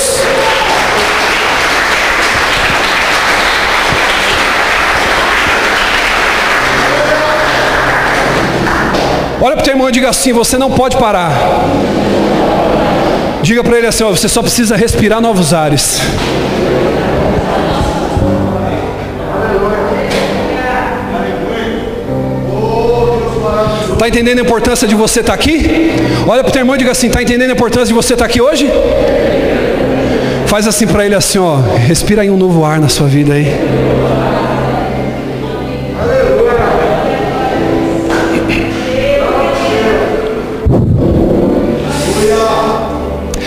Olha 9.46 9.56
para 9.56 9.62
o 9.62 9.64
teu 9.66 9.74
irmão 9.74 9.90
e 9.90 9.92
diga 9.92 10.10
assim: 10.10 10.32
você 10.32 10.58
não 10.58 10.72
pode 10.72 10.96
parar. 10.96 11.34
Diga 13.42 13.62
para 13.62 13.78
ele 13.78 13.88
assim: 13.88 14.02
ó, 14.06 14.10
você 14.10 14.30
só 14.30 14.42
precisa 14.42 14.78
respirar 14.78 15.20
novos 15.20 15.54
ares. 15.54 16.00
Está 23.92 24.08
entendendo 24.08 24.40
a 24.40 24.42
importância 24.42 24.88
de 24.88 24.96
você 24.96 25.20
estar 25.20 25.34
tá 25.34 25.40
aqui? 25.40 25.92
Olha 26.26 26.42
para 26.42 26.50
o 26.50 26.52
teu 26.54 26.62
irmão 26.62 26.76
e 26.76 26.80
diga 26.80 26.92
assim: 26.92 27.08
está 27.08 27.22
entendendo 27.22 27.50
a 27.50 27.54
importância 27.54 27.88
de 27.88 27.94
você 27.94 28.14
estar 28.14 28.26
tá 28.26 28.30
aqui 28.30 28.42
hoje? 28.42 28.70
Faz 30.54 30.68
assim 30.68 30.86
para 30.86 31.04
ele 31.04 31.16
assim, 31.16 31.40
ó, 31.40 31.56
respira 31.88 32.22
aí 32.22 32.30
um 32.30 32.38
novo 32.38 32.64
ar 32.64 32.80
na 32.80 32.88
sua 32.88 33.08
vida 33.08 33.34
aí. 33.34 33.48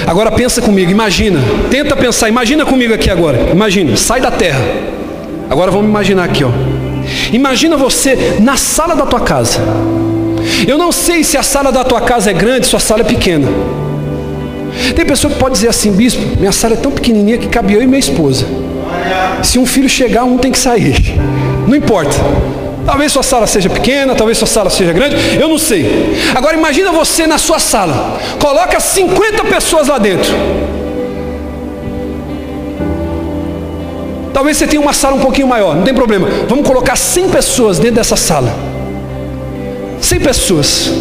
Agora 0.04 0.32
pensa 0.32 0.60
comigo, 0.60 0.90
imagina, 0.90 1.38
tenta 1.70 1.94
pensar, 1.94 2.28
imagina 2.28 2.66
comigo 2.66 2.92
aqui 2.92 3.08
agora. 3.08 3.50
Imagina, 3.52 3.96
sai 3.96 4.20
da 4.20 4.32
terra. 4.32 4.64
Agora 5.48 5.70
vamos 5.70 5.86
imaginar 5.88 6.24
aqui, 6.24 6.42
ó. 6.42 6.50
Imagina 7.32 7.76
você 7.76 8.38
na 8.40 8.56
sala 8.56 8.96
da 8.96 9.06
tua 9.06 9.20
casa. 9.20 9.60
Eu 10.66 10.76
não 10.76 10.90
sei 10.90 11.22
se 11.22 11.36
a 11.36 11.42
sala 11.44 11.70
da 11.70 11.84
tua 11.84 12.00
casa 12.00 12.32
é 12.32 12.34
grande, 12.34 12.66
se 12.66 12.74
a 12.74 12.80
sala 12.80 13.02
é 13.02 13.04
pequena. 13.04 13.46
Tem 14.94 15.04
pessoa 15.04 15.32
que 15.32 15.38
pode 15.38 15.54
dizer 15.54 15.68
assim, 15.68 15.92
bispo, 15.92 16.22
minha 16.38 16.52
sala 16.52 16.74
é 16.74 16.76
tão 16.76 16.90
pequenininha 16.92 17.38
que 17.38 17.48
cabe 17.48 17.74
eu 17.74 17.82
e 17.82 17.86
minha 17.86 17.98
esposa. 17.98 18.46
Se 19.42 19.58
um 19.58 19.66
filho 19.66 19.88
chegar, 19.88 20.24
um 20.24 20.38
tem 20.38 20.52
que 20.52 20.58
sair. 20.58 21.14
Não 21.66 21.74
importa. 21.74 22.16
Talvez 22.84 23.10
sua 23.10 23.22
sala 23.24 23.46
seja 23.48 23.68
pequena, 23.68 24.14
talvez 24.14 24.38
sua 24.38 24.46
sala 24.46 24.70
seja 24.70 24.92
grande, 24.92 25.16
eu 25.40 25.48
não 25.48 25.58
sei. 25.58 26.16
Agora 26.34 26.56
imagina 26.56 26.92
você 26.92 27.26
na 27.26 27.36
sua 27.36 27.58
sala. 27.58 28.18
Coloca 28.40 28.78
50 28.78 29.44
pessoas 29.44 29.88
lá 29.88 29.98
dentro. 29.98 30.32
Talvez 34.32 34.56
você 34.56 34.66
tenha 34.66 34.80
uma 34.80 34.92
sala 34.92 35.16
um 35.16 35.20
pouquinho 35.20 35.48
maior, 35.48 35.74
não 35.74 35.82
tem 35.82 35.94
problema. 35.94 36.28
Vamos 36.48 36.66
colocar 36.66 36.94
100 36.94 37.30
pessoas 37.30 37.78
dentro 37.78 37.96
dessa 37.96 38.16
sala. 38.16 38.54
100 40.00 40.20
pessoas. 40.20 40.92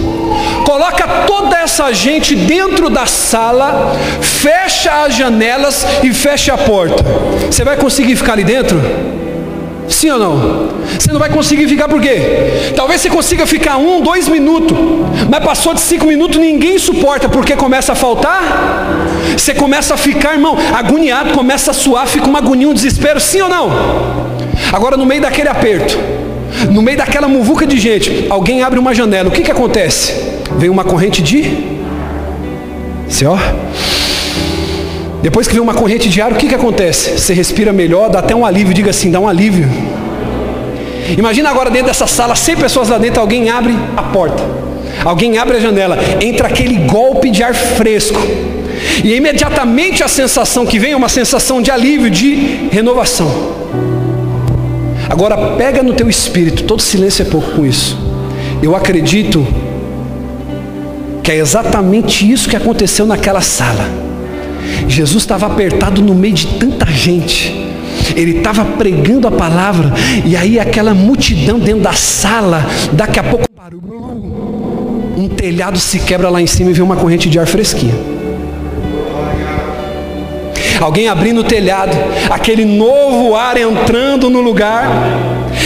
Coloca 0.65 1.07
toda 1.27 1.59
essa 1.59 1.93
gente 1.93 2.35
dentro 2.35 2.89
da 2.89 3.05
sala, 3.05 3.95
fecha 4.19 5.03
as 5.03 5.15
janelas 5.15 5.85
e 6.03 6.11
fecha 6.11 6.55
a 6.55 6.57
porta. 6.57 7.05
Você 7.49 7.63
vai 7.63 7.77
conseguir 7.77 8.15
ficar 8.15 8.33
ali 8.33 8.43
dentro? 8.43 8.81
Sim 9.87 10.09
ou 10.09 10.19
não? 10.19 10.69
Você 10.97 11.11
não 11.11 11.19
vai 11.19 11.29
conseguir 11.29 11.67
ficar 11.67 11.87
por 11.87 12.01
quê? 12.01 12.73
Talvez 12.75 12.99
você 12.99 13.09
consiga 13.09 13.45
ficar 13.45 13.77
um, 13.77 14.01
dois 14.01 14.27
minutos, 14.27 14.75
mas 15.29 15.45
passou 15.45 15.75
de 15.75 15.81
cinco 15.81 16.07
minutos, 16.07 16.39
ninguém 16.39 16.79
suporta, 16.79 17.29
porque 17.29 17.55
começa 17.55 17.91
a 17.91 17.95
faltar. 17.95 18.41
Você 19.37 19.53
começa 19.53 19.93
a 19.93 19.97
ficar, 19.97 20.33
irmão, 20.33 20.57
agoniado, 20.73 21.31
começa 21.33 21.69
a 21.69 21.73
suar, 21.75 22.07
fica 22.07 22.27
uma 22.27 22.39
agonia, 22.39 22.67
um 22.67 22.73
desespero, 22.73 23.19
sim 23.19 23.41
ou 23.41 23.49
não? 23.49 23.69
Agora, 24.73 24.97
no 24.97 25.05
meio 25.05 25.21
daquele 25.21 25.49
aperto, 25.49 25.95
no 26.71 26.81
meio 26.81 26.97
daquela 26.97 27.27
muvuca 27.27 27.67
de 27.67 27.77
gente, 27.77 28.25
alguém 28.31 28.63
abre 28.63 28.79
uma 28.79 28.95
janela, 28.95 29.29
o 29.29 29.31
que, 29.31 29.43
que 29.43 29.51
acontece? 29.51 30.34
Vem 30.57 30.69
uma 30.69 30.83
corrente 30.83 31.21
de. 31.21 31.75
Ó. 33.25 33.37
Depois 35.21 35.47
que 35.47 35.53
vem 35.53 35.61
uma 35.61 35.73
corrente 35.73 36.07
de 36.07 36.21
ar, 36.21 36.31
o 36.31 36.35
que, 36.35 36.47
que 36.47 36.55
acontece? 36.55 37.19
Você 37.19 37.33
respira 37.33 37.73
melhor, 37.73 38.09
dá 38.09 38.19
até 38.19 38.35
um 38.35 38.45
alívio, 38.45 38.73
diga 38.73 38.91
assim, 38.91 39.09
dá 39.09 39.19
um 39.19 39.27
alívio. 39.27 39.67
Imagina 41.17 41.49
agora 41.49 41.69
dentro 41.69 41.87
dessa 41.87 42.07
sala, 42.07 42.35
100 42.35 42.57
pessoas 42.57 42.89
lá 42.89 42.97
dentro, 42.97 43.21
alguém 43.21 43.49
abre 43.49 43.75
a 43.95 44.03
porta, 44.03 44.43
alguém 45.03 45.37
abre 45.37 45.57
a 45.57 45.59
janela, 45.59 45.97
entra 46.21 46.47
aquele 46.47 46.75
golpe 46.75 47.29
de 47.29 47.43
ar 47.43 47.53
fresco. 47.53 48.19
E 49.03 49.15
imediatamente 49.15 50.03
a 50.03 50.07
sensação 50.07 50.65
que 50.65 50.77
vem 50.77 50.91
é 50.91 50.95
uma 50.95 51.09
sensação 51.09 51.61
de 51.61 51.71
alívio, 51.71 52.09
de 52.09 52.69
renovação. 52.71 53.55
Agora 55.09 55.55
pega 55.55 55.81
no 55.81 55.93
teu 55.93 56.09
espírito, 56.09 56.63
todo 56.63 56.81
silêncio 56.81 57.23
é 57.23 57.25
pouco 57.25 57.51
com 57.51 57.65
isso. 57.65 57.97
Eu 58.61 58.75
acredito 58.75 59.45
que 61.25 61.31
é 61.31 61.37
exatamente 61.37 62.31
isso 62.31 62.47
que 62.47 62.55
aconteceu 62.55 63.03
naquela 63.07 63.41
sala. 63.41 63.89
Jesus 64.87 65.23
estava 65.23 65.47
apertado 65.47 65.99
no 65.99 66.13
meio 66.13 66.35
de 66.35 66.45
tanta 66.45 66.85
gente. 66.85 67.51
Ele 68.15 68.37
estava 68.37 68.63
pregando 68.63 69.27
a 69.27 69.31
palavra, 69.31 69.91
e 70.23 70.37
aí 70.37 70.59
aquela 70.59 70.93
multidão 70.93 71.57
dentro 71.57 71.81
da 71.81 71.93
sala, 71.93 72.63
daqui 72.93 73.19
a 73.19 73.23
pouco 73.23 73.45
um 75.17 75.27
telhado 75.27 75.79
se 75.79 75.97
quebra 75.97 76.29
lá 76.29 76.39
em 76.39 76.45
cima 76.45 76.69
e 76.69 76.73
vem 76.73 76.83
uma 76.83 76.95
corrente 76.95 77.27
de 77.27 77.39
ar 77.39 77.47
fresquinha. 77.47 77.95
Alguém 80.79 81.07
abrindo 81.07 81.41
o 81.41 81.43
telhado, 81.43 81.97
aquele 82.29 82.65
novo 82.65 83.35
ar 83.35 83.57
entrando 83.57 84.29
no 84.29 84.41
lugar. 84.41 84.87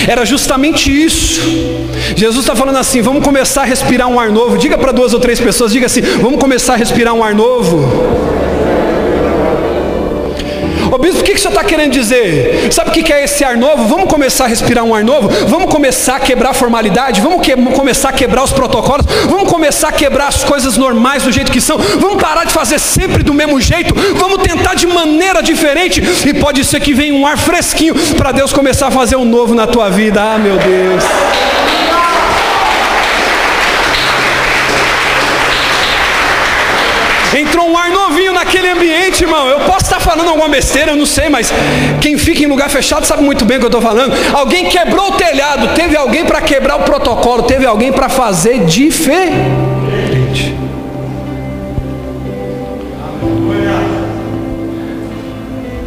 Era 0.08 0.26
justamente 0.26 0.92
isso. 0.92 1.42
Jesus 2.16 2.44
está 2.44 2.56
falando 2.56 2.78
assim: 2.78 3.02
vamos 3.02 3.24
começar 3.24 3.62
a 3.62 3.66
respirar 3.66 4.08
um 4.08 4.20
ar 4.20 4.32
novo. 4.32 4.58
Diga 4.58 4.78
para 4.78 4.92
duas 4.92 5.14
ou 5.14 5.20
três 5.20 5.40
pessoas, 5.40 5.72
diga 5.72 5.86
assim: 5.86 6.02
vamos 6.02 6.40
começar 6.40 6.74
a 6.74 6.78
respirar 6.78 7.14
um 7.14 7.24
ar 7.24 7.34
novo. 7.34 7.88
Ô 10.92 10.98
bispo, 10.98 11.22
o 11.22 11.24
que, 11.24 11.34
que 11.34 11.40
você 11.40 11.48
está 11.48 11.64
querendo 11.64 11.92
dizer? 11.92 12.72
Sabe 12.72 12.90
o 12.90 12.94
que, 12.94 13.04
que 13.04 13.14
é 13.14 13.24
esse 13.24 13.44
ar 13.44 13.56
novo? 13.56 13.88
Vamos 13.88 14.10
começar 14.10 14.46
a 14.46 14.48
respirar 14.48 14.84
um 14.84 14.96
ar 14.96 15.04
novo? 15.04 15.30
Vamos 15.48 15.72
começar 15.72 16.16
a 16.16 16.20
quebrar 16.20 16.50
a 16.50 16.54
formalidade? 16.54 17.22
Vamos 17.22 17.46
que, 17.46 17.56
começar 17.56 18.10
a 18.10 18.14
quebrar 18.14 18.44
os 18.44 18.52
protocolos? 18.52 19.06
Vamos 19.28 19.48
começar 19.48 19.90
a 19.90 19.92
quebrar 19.92 20.28
as 20.28 20.44
coisas 20.44 20.78
normais 20.78 21.24
do 21.24 21.32
jeito 21.32 21.52
que 21.52 21.62
são? 21.62 21.78
Vamos 21.78 22.20
parar 22.20 22.44
de 22.44 22.52
fazer 22.52 22.80
sempre 22.80 23.22
do 23.22 23.36
mesmo 23.36 23.62
jeito? 23.62 23.94
Vamos 24.16 24.42
tentar 24.42 24.74
de 24.74 24.88
maneira 24.88 25.44
diferente? 25.44 26.02
E 26.28 26.34
pode 26.34 26.66
ser 26.66 26.80
que 26.80 26.94
venha 26.94 27.14
um 27.14 27.28
ar 27.28 27.38
fresquinho 27.38 27.94
para 28.18 28.32
Deus 28.32 28.52
começar 28.52 28.88
a 28.88 28.92
fazer 28.92 29.16
um 29.16 29.26
novo 29.26 29.54
na 29.54 29.68
tua 29.68 29.90
vida. 29.90 30.20
Ah, 30.22 30.40
meu 30.40 30.58
Deus. 30.58 31.04
Entrou 37.38 37.70
um 37.70 37.78
ar 37.78 37.92
novinho 37.92 38.34
naquele 38.34 38.70
ambiente, 38.70 39.24
irmão. 39.24 39.48
Eu 39.48 39.60
posso 39.60 39.86
falando 40.10 40.30
alguma 40.30 40.50
besteira, 40.50 40.94
eu 40.94 40.96
não 40.96 41.06
sei, 41.06 41.30
mas 41.30 41.54
quem 42.02 42.18
fica 42.18 42.42
em 42.42 42.48
lugar 42.48 42.68
fechado 42.68 43.06
sabe 43.06 43.22
muito 43.22 43.46
bem 43.46 43.58
o 43.58 43.60
que 43.60 43.66
eu 43.68 43.70
estou 43.70 43.82
falando. 43.82 44.12
Alguém 44.34 44.66
quebrou 44.66 45.10
o 45.10 45.12
telhado, 45.12 45.76
teve 45.76 45.96
alguém 45.96 46.26
para 46.26 46.42
quebrar 46.42 46.78
o 46.78 46.80
protocolo, 46.80 47.44
teve 47.44 47.64
alguém 47.64 47.92
para 47.92 48.10
fazer 48.10 48.66
diferente. 48.66 49.70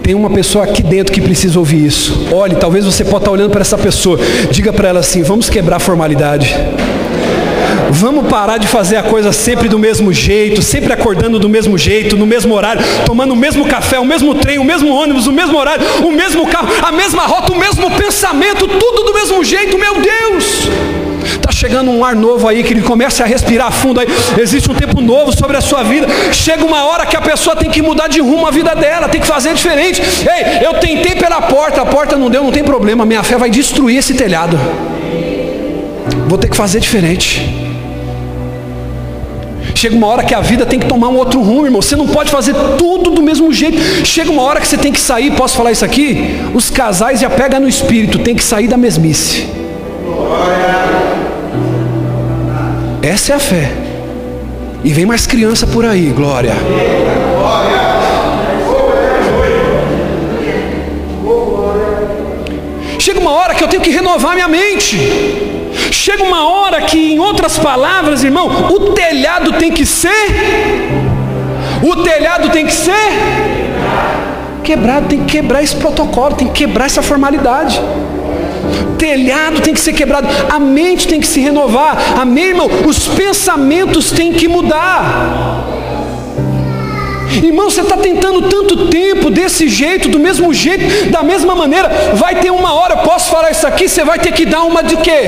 Tem 0.05 0.15
uma 0.15 0.31
pessoa 0.31 0.65
aqui 0.65 0.85
dentro 0.85 1.13
que 1.13 1.21
precisa 1.21 1.59
ouvir 1.59 1.85
isso. 1.85 2.29
Olhe, 2.33 2.55
talvez 2.55 2.85
você 2.85 3.05
possa 3.05 3.19
estar 3.19 3.31
olhando 3.33 3.51
para 3.51 3.63
essa 3.63 3.79
pessoa. 3.79 4.19
Diga 4.53 4.73
para 4.73 4.89
ela 4.89 5.01
assim: 5.01 5.23
vamos 5.23 5.51
quebrar 5.51 5.77
a 5.77 5.81
formalidade. 5.81 6.57
Vamos 7.95 8.27
parar 8.27 8.57
de 8.57 8.67
fazer 8.67 8.97
a 8.97 9.03
coisa 9.03 9.33
sempre 9.33 9.69
do 9.69 9.79
mesmo 9.79 10.11
jeito, 10.15 10.63
sempre 10.63 10.95
acordando 10.95 11.39
do 11.39 11.47
mesmo 11.47 11.77
jeito, 11.77 12.17
no 12.17 12.25
mesmo 12.25 12.55
horário, 12.55 12.83
tomando 13.05 13.33
o 13.33 13.37
mesmo 13.37 13.67
café, 13.67 13.99
o 13.99 14.05
mesmo 14.05 14.35
trem, 14.35 14.59
o 14.59 14.65
mesmo 14.65 14.91
ônibus, 14.91 15.27
o 15.27 15.33
mesmo 15.33 15.59
horário, 15.59 15.85
o 16.03 16.11
mesmo 16.11 16.47
carro, 16.47 16.69
a 16.83 16.91
mesma 16.91 17.27
rota, 17.27 17.53
o 17.53 17.57
mesmo 17.57 17.91
pensamento, 17.91 18.67
tudo 18.67 19.03
do 19.05 19.13
mesmo 19.13 19.45
jeito, 19.45 19.79
meu 19.79 20.01
Deus! 20.01 20.71
Está 21.23 21.53
chegando 21.53 21.91
um 21.91 22.03
ar 22.03 22.17
novo 22.17 22.49
aí, 22.49 22.63
que 22.65 22.73
ele 22.73 22.81
comece 22.81 23.23
a 23.23 23.27
respirar 23.27 23.71
fundo 23.71 24.01
aí. 24.01 24.07
Existe 24.39 24.71
um 24.71 24.75
tempo 24.75 25.01
novo 25.03 25.31
sobre 25.31 25.57
a 25.57 25.61
sua 25.61 25.83
vida. 25.83 26.07
Chega 26.33 26.65
uma 26.65 26.85
hora 26.85 27.05
que 27.05 27.17
a 27.17 27.21
pessoa 27.21 27.55
tem 27.55 27.71
que 27.71 27.83
mudar 27.83 28.09
de 28.09 28.21
rumo 28.21 28.47
a 28.47 28.51
vida 28.51 28.75
dela, 28.75 29.09
tem 29.09 29.21
que 29.21 29.27
fazer 29.27 29.55
diferente. 29.55 30.01
Ei, 30.03 30.67
eu 30.67 30.75
tentei 30.81 31.15
pela 31.15 31.43
porta, 31.43 31.83
a 31.83 31.87
porta 31.87 32.17
não 32.17 32.29
deu, 32.29 32.43
não 32.43 32.51
tem 32.51 32.65
problema. 32.65 33.05
Minha 33.05 33.23
fé 33.23 33.37
vai 33.37 33.51
destruir 33.51 33.99
esse 33.99 34.15
telhado. 34.15 34.59
Vou 36.27 36.39
ter 36.39 36.49
que 36.49 36.57
fazer 36.57 36.81
diferente. 36.81 37.62
Chega 39.83 39.97
uma 39.97 40.07
hora 40.07 40.23
que 40.23 40.33
a 40.33 40.41
vida 40.41 40.65
tem 40.65 40.79
que 40.79 40.87
tomar 40.87 41.09
um 41.09 41.17
outro 41.17 41.43
rumo, 41.43 41.65
irmão. 41.65 41.83
Você 41.83 41.97
não 41.97 42.07
pode 42.07 42.31
fazer 42.31 42.55
tudo 42.79 43.11
do 43.11 43.21
mesmo 43.21 43.53
jeito. 43.53 44.07
Chega 44.07 44.31
uma 44.31 44.43
hora 44.43 44.61
que 44.61 44.69
você 44.69 44.79
tem 44.79 44.93
que 44.93 45.01
sair. 45.01 45.33
Posso 45.33 45.57
falar 45.57 45.73
isso 45.73 45.85
aqui? 45.85 46.39
Os 46.55 46.71
casais 46.71 47.19
já 47.19 47.29
pegam 47.29 47.59
no 47.59 47.69
espírito, 47.69 48.21
tem 48.21 48.37
que 48.37 48.45
sair 48.45 48.69
da 48.69 48.77
mesmice. 48.77 49.49
Essa 53.03 53.33
é 53.33 53.35
a 53.35 53.41
fé. 53.41 53.73
E 54.85 54.93
vem 54.93 55.05
mais 55.05 55.27
criança 55.27 55.67
por 55.67 55.85
aí, 55.85 56.11
glória. 56.11 56.55
Chega 63.01 63.19
uma 63.19 63.33
hora 63.33 63.53
que 63.53 63.65
eu 63.65 63.67
tenho 63.67 63.83
que 63.83 63.91
renovar 63.91 64.35
minha 64.35 64.47
mente. 64.47 65.62
Chega 65.91 66.23
uma 66.23 66.49
hora 66.49 66.83
que, 66.83 67.13
em 67.13 67.19
outras 67.19 67.59
palavras, 67.59 68.25
irmão, 68.25 68.69
o 68.71 68.93
telhado 68.93 69.53
tem 69.55 69.71
que 69.71 69.87
ser. 69.87 70.11
O 71.83 71.97
telhado 71.97 72.51
tem 72.51 72.67
que 72.67 72.73
ser 72.73 72.93
quebrado, 74.63 75.09
tem 75.09 75.25
que 75.25 75.33
quebrar 75.33 75.63
esse 75.63 75.77
protocolo, 75.77 76.37
tem 76.37 76.49
que 76.49 76.55
quebrar 76.55 76.87
essa 76.87 77.03
formalidade. 77.03 77.81
Telhado 78.97 79.61
tem 79.61 79.75
que 79.75 79.81
ser 79.81 79.93
quebrado, 79.93 80.29
a 80.49 80.61
mente 80.61 81.09
tem 81.09 81.21
que 81.21 81.27
se 81.27 81.41
renovar, 81.41 82.21
amém, 82.21 82.45
irmão? 82.47 82.71
Os 82.87 83.09
pensamentos 83.09 84.13
têm 84.13 84.33
que 84.33 84.47
mudar. 84.47 85.62
Irmão, 87.43 87.71
você 87.71 87.81
está 87.81 87.97
tentando 87.97 88.43
tanto 88.43 88.89
tempo 88.89 89.31
desse 89.31 89.69
jeito, 89.69 90.09
do 90.09 90.19
mesmo 90.19 90.53
jeito, 90.53 91.11
da 91.11 91.23
mesma 91.23 91.55
maneira. 91.55 91.89
Vai 92.15 92.37
ter 92.37 92.51
uma 92.51 92.75
hora, 92.75 92.99
posso 92.99 93.31
falar 93.31 93.51
isso 93.51 93.67
aqui, 93.67 93.89
você 93.89 94.05
vai 94.05 94.19
ter 94.19 94.33
que 94.33 94.45
dar 94.45 94.63
uma 94.65 94.83
de 94.83 94.97
quê? 94.97 95.21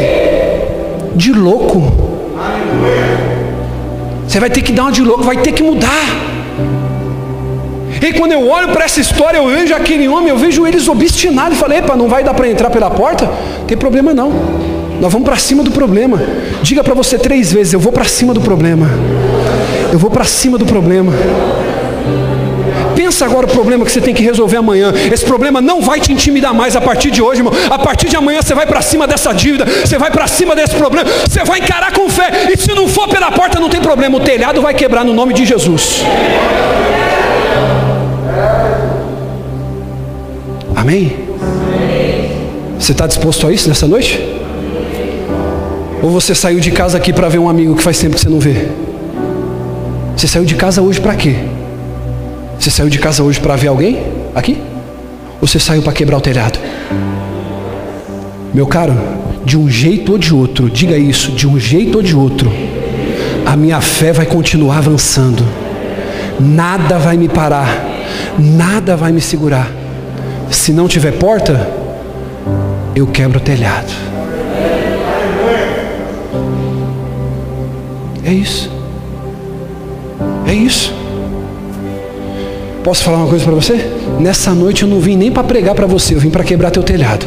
De 1.14 1.32
louco. 1.32 1.92
Você 4.26 4.40
vai 4.40 4.50
ter 4.50 4.62
que 4.62 4.72
dar 4.72 4.84
uma 4.84 4.92
de 4.92 5.02
louco, 5.02 5.22
vai 5.22 5.36
ter 5.38 5.52
que 5.52 5.62
mudar. 5.62 6.04
E 8.02 8.12
quando 8.12 8.32
eu 8.32 8.46
olho 8.46 8.68
para 8.68 8.84
essa 8.84 9.00
história, 9.00 9.38
eu 9.38 9.46
vejo 9.46 9.74
aquele 9.74 10.06
homem, 10.08 10.28
eu 10.28 10.36
vejo 10.36 10.66
eles 10.66 10.88
obstinados. 10.88 11.56
E 11.56 11.60
falei, 11.60 11.78
epa, 11.78 11.96
não 11.96 12.08
vai 12.08 12.22
dar 12.22 12.34
para 12.34 12.48
entrar 12.48 12.68
pela 12.68 12.90
porta? 12.90 13.24
Não 13.24 13.66
tem 13.66 13.78
problema 13.78 14.12
não. 14.12 14.30
Nós 15.00 15.12
vamos 15.12 15.26
para 15.26 15.36
cima 15.36 15.62
do 15.62 15.70
problema. 15.70 16.20
Diga 16.62 16.84
para 16.84 16.94
você 16.94 17.18
três 17.18 17.52
vezes: 17.52 17.72
eu 17.72 17.80
vou 17.80 17.92
para 17.92 18.04
cima 18.04 18.34
do 18.34 18.40
problema. 18.40 18.88
Eu 19.92 19.98
vou 19.98 20.10
para 20.10 20.24
cima 20.24 20.58
do 20.58 20.66
problema. 20.66 21.12
Pensa 23.04 23.26
agora 23.26 23.44
o 23.44 23.50
problema 23.50 23.84
que 23.84 23.92
você 23.92 24.00
tem 24.00 24.14
que 24.14 24.22
resolver 24.22 24.56
amanhã. 24.56 24.90
Esse 25.12 25.26
problema 25.26 25.60
não 25.60 25.82
vai 25.82 26.00
te 26.00 26.10
intimidar 26.10 26.54
mais 26.54 26.74
a 26.74 26.80
partir 26.80 27.10
de 27.10 27.20
hoje, 27.20 27.40
irmão. 27.40 27.52
A 27.68 27.78
partir 27.78 28.08
de 28.08 28.16
amanhã 28.16 28.40
você 28.40 28.54
vai 28.54 28.66
para 28.66 28.80
cima 28.80 29.06
dessa 29.06 29.30
dívida, 29.34 29.66
você 29.66 29.98
vai 29.98 30.10
para 30.10 30.26
cima 30.26 30.56
desse 30.56 30.74
problema, 30.74 31.06
você 31.28 31.44
vai 31.44 31.58
encarar 31.58 31.92
com 31.92 32.08
fé. 32.08 32.48
E 32.50 32.56
se 32.56 32.72
não 32.72 32.88
for 32.88 33.06
pela 33.06 33.30
porta, 33.30 33.60
não 33.60 33.68
tem 33.68 33.78
problema. 33.78 34.16
O 34.16 34.20
telhado 34.20 34.62
vai 34.62 34.72
quebrar 34.72 35.04
no 35.04 35.12
nome 35.12 35.34
de 35.34 35.44
Jesus. 35.44 36.02
Amém? 40.74 41.14
Você 42.78 42.92
está 42.92 43.06
disposto 43.06 43.46
a 43.46 43.52
isso 43.52 43.68
nessa 43.68 43.86
noite? 43.86 44.18
Ou 46.02 46.08
você 46.08 46.34
saiu 46.34 46.58
de 46.58 46.70
casa 46.70 46.96
aqui 46.96 47.12
para 47.12 47.28
ver 47.28 47.38
um 47.38 47.50
amigo 47.50 47.76
que 47.76 47.82
faz 47.82 47.98
tempo 47.98 48.14
que 48.14 48.22
você 48.22 48.30
não 48.30 48.40
vê? 48.40 48.68
Você 50.16 50.26
saiu 50.26 50.46
de 50.46 50.54
casa 50.54 50.80
hoje 50.80 51.02
para 51.02 51.14
quê? 51.14 51.53
Você 52.58 52.70
saiu 52.70 52.88
de 52.88 52.98
casa 52.98 53.22
hoje 53.22 53.40
para 53.40 53.56
ver 53.56 53.68
alguém 53.68 54.02
aqui? 54.34 54.60
Ou 55.40 55.46
você 55.46 55.58
saiu 55.58 55.82
para 55.82 55.92
quebrar 55.92 56.16
o 56.16 56.20
telhado? 56.20 56.58
Meu 58.52 58.66
caro, 58.66 58.96
de 59.44 59.58
um 59.58 59.68
jeito 59.68 60.12
ou 60.12 60.18
de 60.18 60.32
outro, 60.32 60.70
diga 60.70 60.96
isso, 60.96 61.32
de 61.32 61.46
um 61.46 61.58
jeito 61.58 61.96
ou 61.96 62.02
de 62.02 62.16
outro, 62.16 62.50
a 63.44 63.56
minha 63.56 63.80
fé 63.80 64.12
vai 64.12 64.24
continuar 64.24 64.78
avançando. 64.78 65.44
Nada 66.40 66.98
vai 66.98 67.16
me 67.16 67.28
parar, 67.28 67.68
nada 68.38 68.96
vai 68.96 69.12
me 69.12 69.20
segurar. 69.20 69.70
Se 70.50 70.72
não 70.72 70.88
tiver 70.88 71.12
porta, 71.12 71.68
eu 72.94 73.06
quebro 73.06 73.38
o 73.38 73.42
telhado. 73.42 73.92
É 78.24 78.32
isso. 78.32 78.70
É 80.46 80.54
isso. 80.54 81.03
Posso 82.84 83.02
falar 83.02 83.16
uma 83.16 83.28
coisa 83.28 83.42
para 83.42 83.54
você? 83.54 83.90
Nessa 84.20 84.54
noite 84.54 84.82
eu 84.82 84.88
não 84.88 85.00
vim 85.00 85.16
nem 85.16 85.32
para 85.32 85.42
pregar 85.42 85.74
para 85.74 85.86
você, 85.86 86.14
eu 86.14 86.20
vim 86.20 86.28
para 86.28 86.44
quebrar 86.44 86.70
teu 86.70 86.82
telhado. 86.82 87.26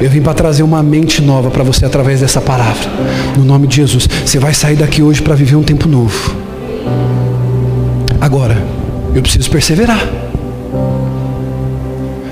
Eu 0.00 0.10
vim 0.10 0.20
para 0.20 0.34
trazer 0.34 0.64
uma 0.64 0.82
mente 0.82 1.22
nova 1.22 1.52
para 1.52 1.62
você 1.62 1.86
através 1.86 2.20
dessa 2.20 2.40
palavra. 2.40 2.90
No 3.38 3.44
nome 3.44 3.68
de 3.68 3.76
Jesus. 3.76 4.08
Você 4.26 4.40
vai 4.40 4.52
sair 4.52 4.74
daqui 4.74 5.00
hoje 5.04 5.22
para 5.22 5.36
viver 5.36 5.54
um 5.54 5.62
tempo 5.62 5.88
novo. 5.88 6.34
Agora, 8.20 8.60
eu 9.14 9.22
preciso 9.22 9.48
perseverar. 9.48 10.04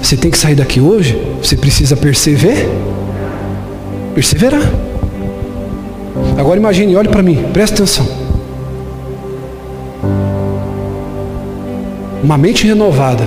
Você 0.02 0.16
tem 0.16 0.28
que 0.28 0.38
sair 0.38 0.56
daqui 0.56 0.80
hoje, 0.80 1.16
você 1.40 1.56
precisa 1.56 1.96
perseverar. 1.96 2.66
Perseverar. 4.12 4.68
Agora 6.37 6.59
imagine, 6.59 6.96
olhe 6.96 7.09
para 7.09 7.22
mim, 7.22 7.44
presta 7.52 7.76
atenção. 7.76 8.19
Uma 12.22 12.37
mente 12.37 12.66
renovada, 12.66 13.24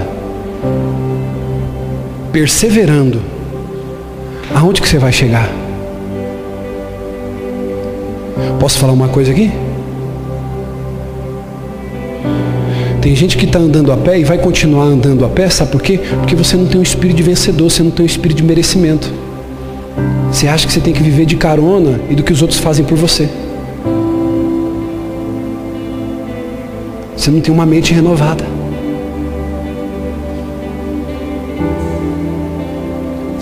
perseverando, 2.32 3.22
aonde 4.54 4.82
que 4.82 4.88
você 4.88 4.98
vai 4.98 5.12
chegar? 5.12 5.50
Posso 8.60 8.78
falar 8.78 8.94
uma 8.94 9.08
coisa 9.08 9.32
aqui? 9.32 9.52
Tem 13.02 13.14
gente 13.16 13.36
que 13.36 13.46
está 13.46 13.60
andando 13.60 13.92
a 13.92 13.98
pé 13.98 14.20
e 14.20 14.24
vai 14.24 14.38
continuar 14.38 14.86
andando 14.86 15.26
a 15.26 15.30
pé, 15.30 15.50
sabe 15.50 15.72
por 15.72 15.82
quê? 15.82 16.00
Porque 16.20 16.36
você 16.36 16.56
não 16.56 16.68
tem 16.68 16.80
um 16.80 16.84
espírito 16.84 17.18
de 17.18 17.24
vencedor, 17.24 17.70
você 17.70 17.84
não 17.84 17.92
tem 17.92 18.04
um 18.04 18.08
espírito 18.08 18.38
de 18.38 18.44
merecimento. 18.44 19.12
Você 20.32 20.48
acha 20.48 20.66
que 20.66 20.72
você 20.72 20.80
tem 20.80 20.94
que 20.94 21.04
viver 21.04 21.26
de 21.26 21.36
carona 21.36 22.00
e 22.10 22.16
do 22.16 22.24
que 22.24 22.32
os 22.32 22.42
outros 22.42 22.60
fazem 22.60 22.86
por 22.86 22.98
você. 22.98 23.28
Você 27.18 27.30
não 27.30 27.42
tem 27.42 27.54
uma 27.54 27.66
mente 27.66 27.94
renovada. 27.94 28.63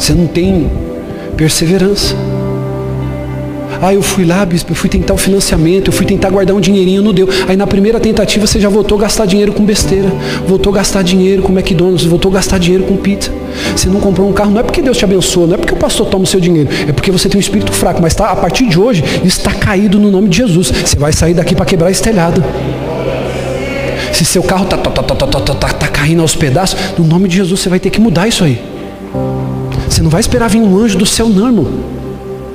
Você 0.01 0.15
não 0.15 0.25
tem 0.25 0.67
perseverança. 1.37 2.15
Ah, 3.79 3.93
eu 3.93 4.01
fui 4.01 4.25
lá, 4.25 4.43
bispo, 4.43 4.71
eu 4.71 4.75
fui 4.75 4.89
tentar 4.89 5.13
o 5.13 5.17
financiamento, 5.17 5.89
eu 5.89 5.93
fui 5.93 6.07
tentar 6.07 6.31
guardar 6.31 6.55
um 6.55 6.59
dinheirinho, 6.59 7.03
não 7.03 7.13
deu. 7.13 7.29
Aí 7.47 7.55
na 7.55 7.67
primeira 7.67 7.99
tentativa 7.99 8.47
você 8.47 8.59
já 8.59 8.67
voltou 8.67 8.97
a 8.97 9.01
gastar 9.01 9.27
dinheiro 9.27 9.53
com 9.53 9.63
besteira, 9.63 10.11
voltou 10.47 10.73
a 10.73 10.77
gastar 10.77 11.03
dinheiro 11.03 11.43
com 11.43 11.53
McDonald's, 11.53 12.03
voltou 12.03 12.31
a 12.31 12.33
gastar 12.33 12.57
dinheiro 12.57 12.83
com 12.85 12.97
pizza. 12.97 13.31
Você 13.75 13.89
não 13.89 13.99
comprou 13.99 14.27
um 14.27 14.33
carro, 14.33 14.49
não 14.49 14.61
é 14.61 14.63
porque 14.63 14.81
Deus 14.81 14.97
te 14.97 15.05
abençoa, 15.05 15.45
não 15.45 15.53
é 15.53 15.57
porque 15.57 15.73
o 15.75 15.77
pastor 15.77 16.07
toma 16.07 16.23
o 16.23 16.27
seu 16.27 16.39
dinheiro, 16.39 16.67
é 16.87 16.91
porque 16.91 17.11
você 17.11 17.29
tem 17.29 17.37
um 17.37 17.41
espírito 17.41 17.71
fraco. 17.71 18.01
Mas 18.01 18.15
tá, 18.15 18.31
a 18.31 18.35
partir 18.35 18.67
de 18.67 18.79
hoje, 18.79 19.03
está 19.23 19.53
caído 19.53 19.99
no 19.99 20.09
nome 20.09 20.29
de 20.29 20.37
Jesus. 20.37 20.71
Você 20.71 20.95
vai 20.97 21.13
sair 21.13 21.35
daqui 21.35 21.53
para 21.53 21.65
quebrar 21.65 21.91
esse 21.91 22.01
telhado. 22.01 22.43
Se 24.11 24.25
seu 24.25 24.41
carro 24.41 24.63
está 24.63 24.77
tá, 24.77 24.89
tá, 24.89 25.03
tá, 25.03 25.15
tá, 25.15 25.27
tá, 25.27 25.55
tá, 25.55 25.73
tá 25.73 25.87
caindo 25.89 26.23
aos 26.23 26.35
pedaços, 26.35 26.75
no 26.97 27.05
nome 27.05 27.27
de 27.27 27.37
Jesus 27.37 27.59
você 27.59 27.69
vai 27.69 27.79
ter 27.79 27.91
que 27.91 28.01
mudar 28.01 28.27
isso 28.27 28.43
aí. 28.43 28.70
Você 30.01 30.03
não 30.03 30.09
vai 30.09 30.21
esperar 30.21 30.49
vir 30.49 30.59
um 30.59 30.79
anjo 30.79 30.97
do 30.97 31.05
céu, 31.05 31.29
não, 31.29 31.45
irmão. 31.45 31.67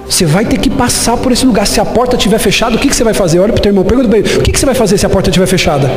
Você 0.09 0.27
vai 0.27 0.45
ter 0.45 0.59
que 0.59 0.69
passar 0.69 1.17
por 1.17 1.31
esse 1.31 1.47
lugar. 1.47 1.65
Se 1.65 1.79
a 1.79 1.85
porta 1.85 2.17
estiver 2.17 2.41
fechada, 2.41 2.75
o 2.75 2.79
que, 2.79 2.89
que 2.89 2.97
você 2.97 3.05
vai 3.05 3.15
fazer? 3.15 3.39
Olha 3.39 3.53
para 3.53 3.61
o 3.61 3.63
teu 3.63 3.71
irmão, 3.71 3.85
pergunta 3.85 4.09
para 4.09 4.19
ele: 4.19 4.37
o 4.37 4.43
que, 4.43 4.51
que 4.51 4.59
você 4.59 4.67
vai 4.67 4.75
fazer 4.75 4.99
se 4.99 5.07
a 5.07 5.09
porta 5.09 5.31
estiver 5.31 5.47
fechada? 5.47 5.89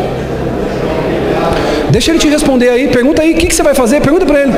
Deixa 1.89 2.11
ele 2.11 2.19
te 2.19 2.27
responder 2.27 2.69
aí, 2.69 2.87
pergunta 2.89 3.23
aí, 3.23 3.33
o 3.33 3.35
que, 3.35 3.47
que 3.47 3.55
você 3.55 3.63
vai 3.63 3.73
fazer? 3.73 3.99
Pergunta 3.99 4.27
para 4.27 4.41
ele. 4.41 4.53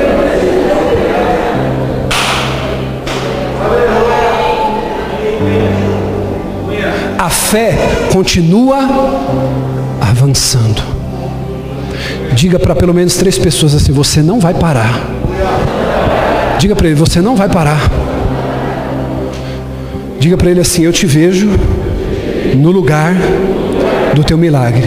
A 7.18 7.30
fé 7.30 7.74
continua 8.12 8.80
avançando. 9.98 10.82
Diga 12.34 12.58
para 12.58 12.74
pelo 12.74 12.92
menos 12.92 13.14
três 13.16 13.38
pessoas 13.38 13.74
assim: 13.74 13.92
você 13.92 14.20
não 14.20 14.38
vai 14.38 14.52
parar. 14.52 15.00
Diga 16.62 16.76
para 16.76 16.86
ele: 16.86 16.94
você 16.94 17.20
não 17.20 17.34
vai 17.34 17.48
parar. 17.48 17.90
Diga 20.20 20.36
para 20.36 20.48
ele 20.48 20.60
assim: 20.60 20.84
eu 20.84 20.92
te 20.92 21.06
vejo 21.06 21.48
no 22.54 22.70
lugar 22.70 23.16
do 24.14 24.22
teu 24.22 24.38
milagre. 24.38 24.84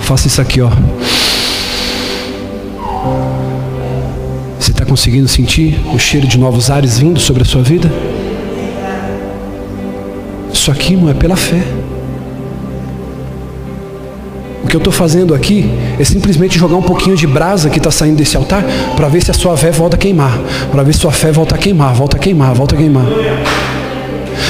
Faça 0.00 0.26
isso 0.26 0.42
aqui, 0.42 0.60
ó. 0.60 0.68
Você 4.60 4.72
está 4.72 4.84
conseguindo 4.84 5.26
sentir 5.26 5.80
o 5.94 5.98
cheiro 5.98 6.26
de 6.26 6.36
novos 6.36 6.70
ares 6.70 6.98
vindo 6.98 7.18
sobre 7.18 7.44
a 7.44 7.46
sua 7.46 7.62
vida? 7.62 7.90
Isso 10.52 10.70
aqui 10.70 10.94
não 10.94 11.08
é 11.08 11.14
pela 11.14 11.34
fé. 11.34 11.62
O 14.66 14.68
que 14.68 14.74
eu 14.74 14.78
estou 14.78 14.92
fazendo 14.92 15.32
aqui 15.32 15.70
é 15.96 16.02
simplesmente 16.02 16.58
jogar 16.58 16.74
um 16.74 16.82
pouquinho 16.82 17.14
de 17.14 17.24
brasa 17.24 17.70
que 17.70 17.78
está 17.78 17.88
saindo 17.88 18.16
desse 18.16 18.36
altar 18.36 18.64
para 18.96 19.06
ver 19.06 19.22
se 19.22 19.30
a 19.30 19.34
sua 19.34 19.56
fé 19.56 19.70
volta 19.70 19.94
a 19.94 19.98
queimar. 19.98 20.36
Para 20.72 20.82
ver 20.82 20.92
se 20.92 20.98
sua 20.98 21.12
fé 21.12 21.30
volta 21.30 21.54
a 21.54 21.58
queimar, 21.58 21.94
volta 21.94 22.16
a 22.16 22.18
queimar, 22.18 22.52
volta 22.52 22.74
a 22.74 22.78
queimar. 22.78 23.04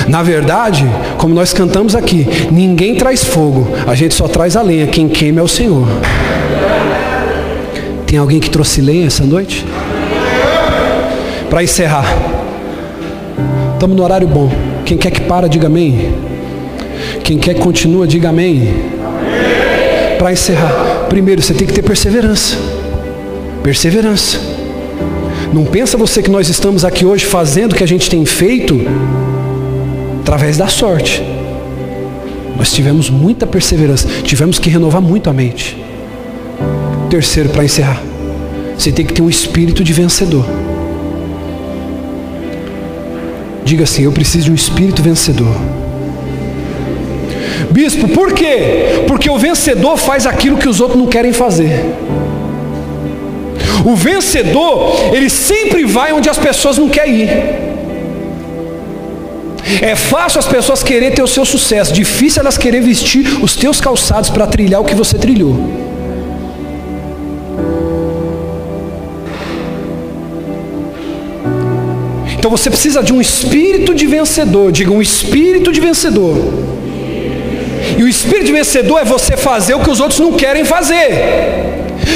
Na 0.08 0.22
verdade, 0.22 0.90
como 1.18 1.34
nós 1.34 1.52
cantamos 1.52 1.94
aqui, 1.94 2.26
ninguém 2.50 2.94
traz 2.94 3.24
fogo, 3.24 3.68
a 3.86 3.94
gente 3.94 4.14
só 4.14 4.26
traz 4.26 4.56
a 4.56 4.62
lenha. 4.62 4.86
Quem 4.86 5.06
queima 5.06 5.40
é 5.40 5.42
o 5.42 5.48
Senhor. 5.48 5.86
Tem 8.06 8.18
alguém 8.18 8.40
que 8.40 8.48
trouxe 8.48 8.80
lenha 8.80 9.08
essa 9.08 9.22
noite? 9.22 9.66
Para 11.50 11.62
encerrar, 11.62 12.06
estamos 13.74 13.94
no 13.94 14.02
horário 14.02 14.26
bom. 14.26 14.50
Quem 14.86 14.96
quer 14.96 15.10
que 15.10 15.20
para, 15.20 15.46
diga 15.46 15.66
amém. 15.66 16.14
Quem 17.22 17.36
quer 17.36 17.52
que 17.52 17.60
continua, 17.60 18.06
diga 18.06 18.30
amém 18.30 18.85
para 20.16 20.32
encerrar, 20.32 21.06
primeiro 21.08 21.42
você 21.42 21.54
tem 21.54 21.66
que 21.66 21.72
ter 21.72 21.82
perseverança. 21.82 22.56
Perseverança. 23.62 24.38
Não 25.52 25.64
pensa 25.64 25.96
você 25.96 26.22
que 26.22 26.30
nós 26.30 26.48
estamos 26.48 26.84
aqui 26.84 27.06
hoje 27.06 27.24
fazendo 27.24 27.72
o 27.72 27.74
que 27.76 27.84
a 27.84 27.88
gente 27.88 28.10
tem 28.10 28.24
feito 28.24 28.80
através 30.20 30.56
da 30.56 30.68
sorte. 30.68 31.22
Nós 32.56 32.72
tivemos 32.72 33.10
muita 33.10 33.46
perseverança, 33.46 34.08
tivemos 34.22 34.58
que 34.58 34.68
renovar 34.70 35.00
muito 35.00 35.30
a 35.30 35.32
mente. 35.32 35.76
Terceiro, 37.10 37.48
para 37.50 37.64
encerrar, 37.64 38.02
você 38.76 38.90
tem 38.90 39.04
que 39.04 39.12
ter 39.12 39.22
um 39.22 39.30
espírito 39.30 39.84
de 39.84 39.92
vencedor. 39.92 40.44
Diga 43.64 43.84
assim: 43.84 44.04
Eu 44.04 44.12
preciso 44.12 44.46
de 44.46 44.50
um 44.50 44.54
espírito 44.54 45.02
vencedor. 45.02 45.54
Bispo, 47.70 48.08
por 48.08 48.32
quê? 48.32 49.04
Porque 49.06 49.28
o 49.28 49.38
vencedor 49.38 49.96
faz 49.96 50.26
aquilo 50.26 50.56
que 50.56 50.68
os 50.68 50.80
outros 50.80 51.00
não 51.00 51.06
querem 51.06 51.32
fazer. 51.32 51.84
O 53.84 53.94
vencedor, 53.94 54.96
ele 55.12 55.30
sempre 55.30 55.84
vai 55.84 56.12
onde 56.12 56.28
as 56.28 56.38
pessoas 56.38 56.78
não 56.78 56.88
querem 56.88 57.22
ir. 57.22 57.66
É 59.82 59.94
fácil 59.96 60.38
as 60.38 60.46
pessoas 60.46 60.82
querer 60.82 61.12
ter 61.12 61.22
o 61.22 61.26
seu 61.26 61.44
sucesso, 61.44 61.92
difícil 61.92 62.40
elas 62.40 62.56
querer 62.56 62.80
vestir 62.80 63.42
os 63.42 63.56
teus 63.56 63.80
calçados 63.80 64.30
para 64.30 64.46
trilhar 64.46 64.80
o 64.80 64.84
que 64.84 64.94
você 64.94 65.18
trilhou. 65.18 65.56
Então 72.38 72.50
você 72.50 72.70
precisa 72.70 73.02
de 73.02 73.12
um 73.12 73.20
espírito 73.20 73.92
de 73.92 74.06
vencedor, 74.06 74.70
diga 74.70 74.92
um 74.92 75.02
espírito 75.02 75.72
de 75.72 75.80
vencedor. 75.80 76.36
E 77.98 78.02
o 78.02 78.08
espírito 78.08 78.52
vencedor 78.52 79.00
é 79.00 79.04
você 79.04 79.36
fazer 79.36 79.74
o 79.74 79.80
que 79.80 79.90
os 79.90 80.00
outros 80.00 80.20
não 80.20 80.32
querem 80.32 80.64
fazer. 80.64 81.74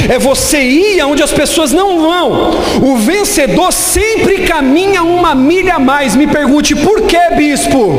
É 0.09 0.19
você 0.19 0.61
ir 0.61 1.01
aonde 1.01 1.23
as 1.23 1.33
pessoas 1.33 1.73
não 1.73 2.01
vão. 2.01 2.51
O 2.83 2.97
vencedor 2.97 3.73
sempre 3.73 4.39
caminha 4.41 5.03
uma 5.03 5.35
milha 5.35 5.75
a 5.75 5.79
mais. 5.79 6.17
Me 6.17 6.27
pergunte 6.27 6.75
por 6.75 7.03
que, 7.03 7.19
bispo? 7.37 7.95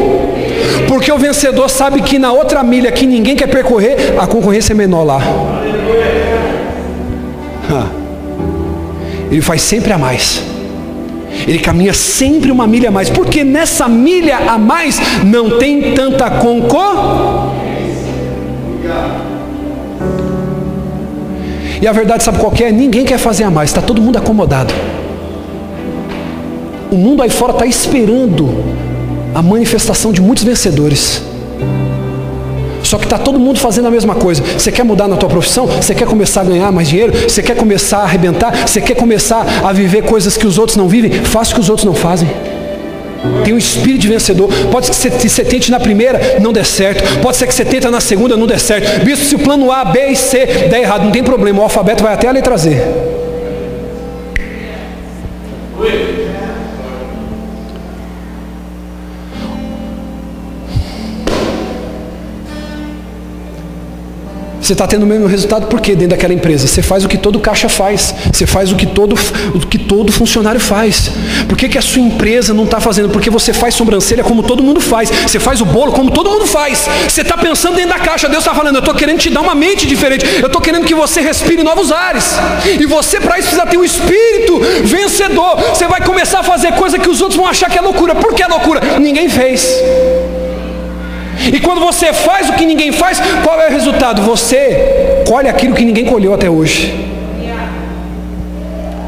Porque 0.88 1.12
o 1.12 1.18
vencedor 1.18 1.70
sabe 1.70 2.02
que 2.02 2.20
na 2.20 2.32
outra 2.32 2.64
milha 2.64 2.92
que 2.92 3.06
ninguém 3.06 3.36
quer 3.36 3.48
percorrer, 3.48 4.16
a 4.18 4.28
concorrência 4.28 4.74
é 4.74 4.76
menor 4.76 5.04
lá. 5.04 5.22
Ele 9.32 9.42
faz 9.42 9.62
sempre 9.62 9.94
a 9.94 9.98
mais. 9.98 10.51
Ele 11.48 11.60
caminha 11.60 11.94
sempre 11.94 12.52
uma 12.52 12.68
milha 12.68 12.90
a 12.90 12.92
mais, 12.92 13.10
porque 13.10 13.44
nessa 13.44 13.88
milha 13.88 14.38
a 14.38 14.58
mais 14.58 15.00
não 15.24 15.58
tem 15.58 15.94
tanta 15.94 16.30
concorrência. 16.30 17.62
E 21.82 21.88
a 21.88 21.92
verdade, 21.92 22.24
sabe 22.24 22.38
qual 22.38 22.54
é? 22.60 22.72
Ninguém 22.72 23.06
quer 23.06 23.18
fazer 23.18 23.44
a 23.44 23.50
mais, 23.50 23.72
está 23.72 23.82
todo 23.82 24.02
mundo 24.02 24.18
acomodado. 24.18 24.74
O 26.92 26.96
mundo 26.96 27.24
aí 27.24 27.30
fora 27.30 27.54
está 27.54 27.66
esperando 27.66 28.54
a 29.34 29.42
manifestação 29.42 30.12
de 30.12 30.22
muitos 30.22 30.44
vencedores. 30.44 31.31
Só 32.92 32.98
que 32.98 33.06
está 33.06 33.18
todo 33.18 33.40
mundo 33.40 33.58
fazendo 33.58 33.88
a 33.88 33.92
mesma 33.92 34.16
coisa. 34.16 34.44
Você 34.44 34.70
quer 34.70 34.84
mudar 34.84 35.08
na 35.08 35.16
tua 35.16 35.30
profissão? 35.30 35.66
Você 35.66 35.96
quer 35.96 36.06
começar 36.06 36.42
a 36.42 36.44
ganhar 36.44 36.74
mais 36.74 36.90
dinheiro? 36.90 37.14
Você 37.14 37.42
quer 37.42 37.56
começar 37.56 38.00
a 38.00 38.04
arrebentar? 38.04 38.68
Você 38.68 38.82
quer 38.82 38.96
começar 38.96 39.46
a 39.64 39.72
viver 39.72 40.04
coisas 40.04 40.36
que 40.36 40.46
os 40.46 40.58
outros 40.58 40.76
não 40.76 40.90
vivem? 40.90 41.10
Faça 41.10 41.52
o 41.52 41.56
que 41.56 41.62
os 41.62 41.70
outros 41.70 41.86
não 41.86 41.94
fazem. 41.94 42.28
Tem 43.46 43.54
um 43.54 43.58
espírito 43.58 44.02
de 44.02 44.10
vencedor. 44.10 44.50
Pode 44.70 44.94
ser 44.94 45.10
que 45.10 45.30
você, 45.30 45.46
tente 45.46 45.72
na 45.72 45.80
primeira, 45.80 46.20
não 46.42 46.52
der 46.52 46.66
certo. 46.66 47.02
Pode 47.22 47.38
ser 47.38 47.48
que 47.48 47.56
você 47.56 47.64
tente 47.64 47.88
na 47.88 48.02
segunda, 48.02 48.36
não 48.36 48.46
der 48.46 48.60
certo. 48.60 49.06
Bispo, 49.06 49.24
se 49.24 49.36
o 49.36 49.40
plano 49.40 49.72
A, 49.72 49.86
B 49.86 50.08
e 50.08 50.16
C 50.18 50.46
der 50.70 50.82
errado, 50.82 51.06
não 51.06 51.12
tem 51.12 51.24
problema. 51.24 51.62
O 51.62 51.64
alfabeto 51.64 52.04
vai 52.04 52.14
até 52.14 52.28
a 52.28 52.32
letra 52.34 52.58
Z. 52.58 52.76
Você 64.62 64.74
está 64.74 64.86
tendo 64.86 65.04
o 65.04 65.08
mesmo 65.08 65.26
resultado 65.26 65.66
por 65.66 65.82
quê 65.82 65.94
dentro 65.94 66.10
daquela 66.10 66.34
empresa? 66.34 66.68
Você 66.68 66.84
faz 66.84 67.04
o 67.04 67.08
que 67.08 67.18
todo 67.18 67.40
caixa 67.40 67.68
faz. 67.68 68.14
Você 68.32 68.46
faz 68.46 68.72
o 68.72 68.76
que 68.76 68.86
todo, 68.86 69.16
o 69.56 69.60
que 69.60 69.80
todo 69.80 70.12
funcionário 70.12 70.62
faz. 70.62 71.12
Por 71.48 71.58
que, 71.58 71.68
que 71.68 71.78
a 71.78 71.82
sua 71.82 72.02
empresa 72.02 72.54
não 72.54 72.66
está 72.66 72.80
fazendo? 72.80 73.10
Porque 73.10 73.30
você 73.30 73.54
faz 73.54 73.74
sobrancelha 73.74 74.24
como 74.24 74.44
todo 74.44 74.64
mundo 74.64 74.80
faz. 74.80 75.10
Você 75.10 75.40
faz 75.40 75.62
o 75.62 75.66
bolo 75.66 75.92
como 75.92 76.12
todo 76.12 76.30
mundo 76.30 76.46
faz. 76.46 76.88
Você 77.08 77.22
está 77.22 77.36
pensando 77.36 77.76
dentro 77.76 77.90
da 77.90 78.00
caixa. 78.00 78.30
Deus 78.30 78.44
está 78.44 78.54
falando, 78.54 78.76
eu 78.76 78.80
estou 78.80 78.94
querendo 78.94 79.20
te 79.20 79.32
dar 79.32 79.42
uma 79.42 79.56
mente 79.56 79.88
diferente. 79.88 80.26
Eu 80.40 80.46
estou 80.46 80.62
querendo 80.62 80.86
que 80.86 80.94
você 80.94 81.22
respire 81.22 81.64
novos 81.64 81.92
ares. 81.92 82.36
E 82.80 82.86
você 82.86 83.20
para 83.20 83.40
isso 83.40 83.50
precisa 83.50 83.66
ter 83.66 83.78
um 83.78 83.84
espírito 83.84 84.60
vencedor. 84.84 85.58
Você 85.70 85.88
vai 85.88 86.02
começar 86.02 86.42
a 86.42 86.44
fazer 86.44 86.74
coisa 86.74 87.00
que 87.00 87.10
os 87.10 87.20
outros 87.20 87.38
vão 87.38 87.48
achar 87.48 87.68
que 87.68 87.80
é 87.80 87.82
loucura. 87.82 88.14
Por 88.14 88.36
que 88.36 88.44
é 88.44 88.48
loucura? 88.48 89.00
Ninguém 89.00 89.28
fez. 89.28 89.82
E 91.54 91.60
quando 91.60 91.80
você 91.80 92.14
faz 92.14 92.50
o 92.50 92.54
que 92.54 92.66
ninguém 92.66 92.92
faz, 92.92 93.22
qual 93.44 93.60
é 93.60 93.68
o 93.68 93.72
resultado? 93.72 94.22
Você 94.22 95.24
colhe 95.28 95.48
aquilo 95.48 95.74
que 95.74 95.86
ninguém 95.86 96.06
colheu 96.06 96.34
até 96.34 96.50
hoje. 96.50 97.10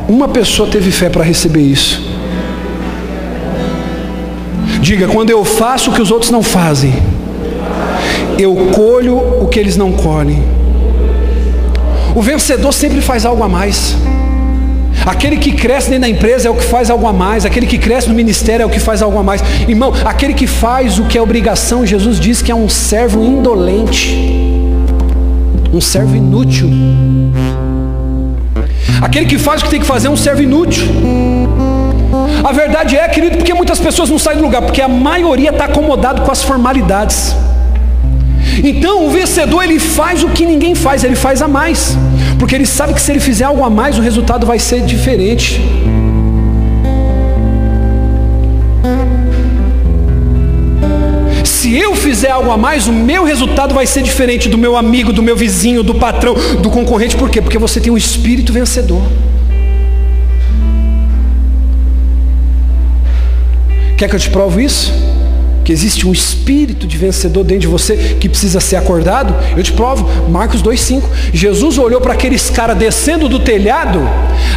Uma 0.08 0.28
pessoa 0.28 0.70
teve 0.70 0.92
fé 0.92 1.10
para 1.10 1.24
receber 1.24 1.62
isso. 1.62 2.02
Diga, 4.82 5.08
quando 5.08 5.30
eu 5.30 5.46
faço 5.46 5.92
o 5.92 5.94
que 5.94 6.02
os 6.02 6.12
outros 6.12 6.30
não 6.30 6.44
fazem, 6.44 6.94
eu 8.38 8.54
colho 8.74 9.16
o 9.42 9.48
que 9.48 9.60
eles 9.60 9.78
não 9.78 9.92
colhem. 9.92 10.44
O 12.16 12.22
vencedor 12.22 12.72
sempre 12.72 13.02
faz 13.02 13.26
algo 13.26 13.44
a 13.44 13.50
mais. 13.50 13.96
Aquele 15.06 15.38
que 15.38 15.52
cresce 15.52 15.90
dentro 15.90 16.02
da 16.02 16.10
empresa 16.10 16.48
é 16.48 16.52
o 16.52 16.56
que 16.56 16.64
faz 16.64 16.90
algo 16.90 17.06
a 17.06 17.14
mais. 17.14 17.46
Aquele 17.46 17.68
que 17.68 17.78
cresce 17.78 18.08
no 18.08 18.16
ministério 18.16 18.64
é 18.64 18.66
o 18.66 18.70
que 18.70 18.80
faz 18.80 19.02
algo 19.02 19.18
a 19.18 19.24
mais. 19.24 19.44
Irmão, 19.68 19.94
aquele 20.06 20.34
que 20.34 20.48
faz 20.48 21.00
o 21.00 21.06
que 21.06 21.18
é 21.18 21.22
obrigação, 21.22 21.86
Jesus 21.86 22.20
diz 22.20 22.42
que 22.42 22.52
é 22.52 22.56
um 22.56 22.70
servo 22.70 23.24
indolente, 23.24 24.16
um 25.74 25.82
servo 25.82 26.16
inútil. 26.16 26.70
Aquele 29.02 29.26
que 29.26 29.38
faz 29.38 29.62
o 29.62 29.66
que 29.66 29.72
tem 29.72 29.82
que 29.82 29.86
fazer 29.86 30.08
é 30.08 30.10
um 30.10 30.16
servo 30.16 30.42
inútil. 30.42 30.88
A 32.44 32.52
verdade 32.52 32.96
é, 32.96 33.08
querido, 33.08 33.38
porque 33.38 33.54
muitas 33.54 33.80
pessoas 33.80 34.10
não 34.10 34.20
saem 34.20 34.38
do 34.38 34.44
lugar, 34.44 34.62
porque 34.62 34.82
a 34.82 34.88
maioria 34.88 35.50
está 35.50 35.66
acomodado 35.66 36.22
com 36.22 36.32
as 36.32 36.42
formalidades. 36.42 37.36
Então 38.64 39.06
o 39.06 39.10
vencedor 39.10 39.64
ele 39.64 39.80
faz 39.80 40.24
o 40.24 40.30
que 40.30 40.46
ninguém 40.46 40.76
faz, 40.76 41.04
ele 41.04 41.16
faz 41.16 41.42
a 41.42 41.48
mais. 41.48 41.98
Porque 42.38 42.56
ele 42.56 42.66
sabe 42.66 42.94
que 42.94 43.02
se 43.02 43.12
ele 43.12 43.20
fizer 43.20 43.46
algo 43.46 43.64
a 43.64 43.70
mais, 43.70 43.98
o 43.98 44.02
resultado 44.02 44.46
vai 44.46 44.60
ser 44.60 44.82
diferente. 44.82 45.62
Se 51.44 51.74
eu 51.78 51.96
fizer 51.96 52.30
algo 52.30 52.52
a 52.52 52.58
mais, 52.58 52.88
o 52.88 52.92
meu 52.92 53.24
resultado 53.24 53.74
vai 53.74 53.88
ser 53.88 54.04
diferente 54.04 54.50
do 54.50 54.58
meu 54.58 54.76
amigo, 54.76 55.14
do 55.14 55.24
meu 55.24 55.36
vizinho, 55.36 55.82
do 55.82 55.96
patrão, 55.96 56.36
do 56.62 56.70
concorrente. 56.70 57.16
Por 57.16 57.30
quê? 57.30 57.42
Porque 57.42 57.58
você 57.58 57.80
tem 57.80 57.92
um 57.92 57.98
espírito 57.98 58.52
vencedor. 58.52 59.02
Quer 63.98 64.10
que 64.10 64.16
eu 64.16 64.20
te 64.20 64.30
prove 64.30 64.66
isso? 64.66 64.92
Que 65.64 65.72
existe 65.72 66.08
um 66.08 66.12
espírito 66.12 66.86
de 66.86 66.98
vencedor 66.98 67.44
dentro 67.44 67.62
de 67.62 67.68
você 67.68 68.18
que 68.20 68.28
precisa 68.28 68.60
ser 68.60 68.76
acordado, 68.76 69.34
eu 69.56 69.64
te 69.64 69.72
provo, 69.72 70.30
Marcos 70.30 70.62
2,5. 70.62 71.04
Jesus 71.34 71.78
olhou 71.78 72.02
para 72.02 72.14
aqueles 72.14 72.50
caras 72.50 72.78
descendo 72.78 73.30
do 73.30 73.40
telhado. 73.40 74.00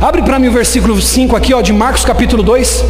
Abre 0.00 0.22
para 0.22 0.38
mim 0.38 0.48
o 0.48 0.52
versículo 0.52 1.00
5 1.00 1.36
aqui, 1.36 1.54
ó, 1.54 1.61
de 1.61 1.72
Marcos 1.72 2.04
capítulo 2.04 2.42
2. 2.42 2.84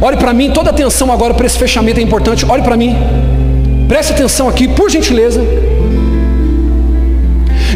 Olhe 0.00 0.16
para 0.16 0.32
mim, 0.32 0.50
toda 0.50 0.70
atenção 0.70 1.12
agora 1.12 1.34
para 1.34 1.46
esse 1.46 1.58
fechamento 1.58 2.00
é 2.00 2.02
importante. 2.02 2.44
Olhe 2.46 2.62
para 2.62 2.76
mim. 2.76 2.96
Preste 3.88 4.12
atenção 4.12 4.48
aqui, 4.48 4.68
por 4.68 4.90
gentileza. 4.90 5.42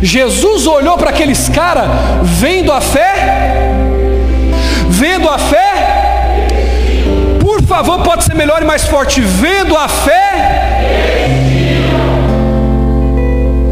Jesus 0.02 0.66
olhou 0.66 0.96
para 0.98 1.10
aqueles 1.10 1.48
caras, 1.48 1.88
vendo 2.22 2.70
a 2.72 2.80
fé, 2.80 3.53
favor 7.74 8.02
pode 8.02 8.22
ser 8.22 8.36
melhor 8.36 8.62
e 8.62 8.64
mais 8.64 8.84
forte, 8.84 9.20
vendo 9.20 9.76
a 9.76 9.88
fé. 9.88 10.30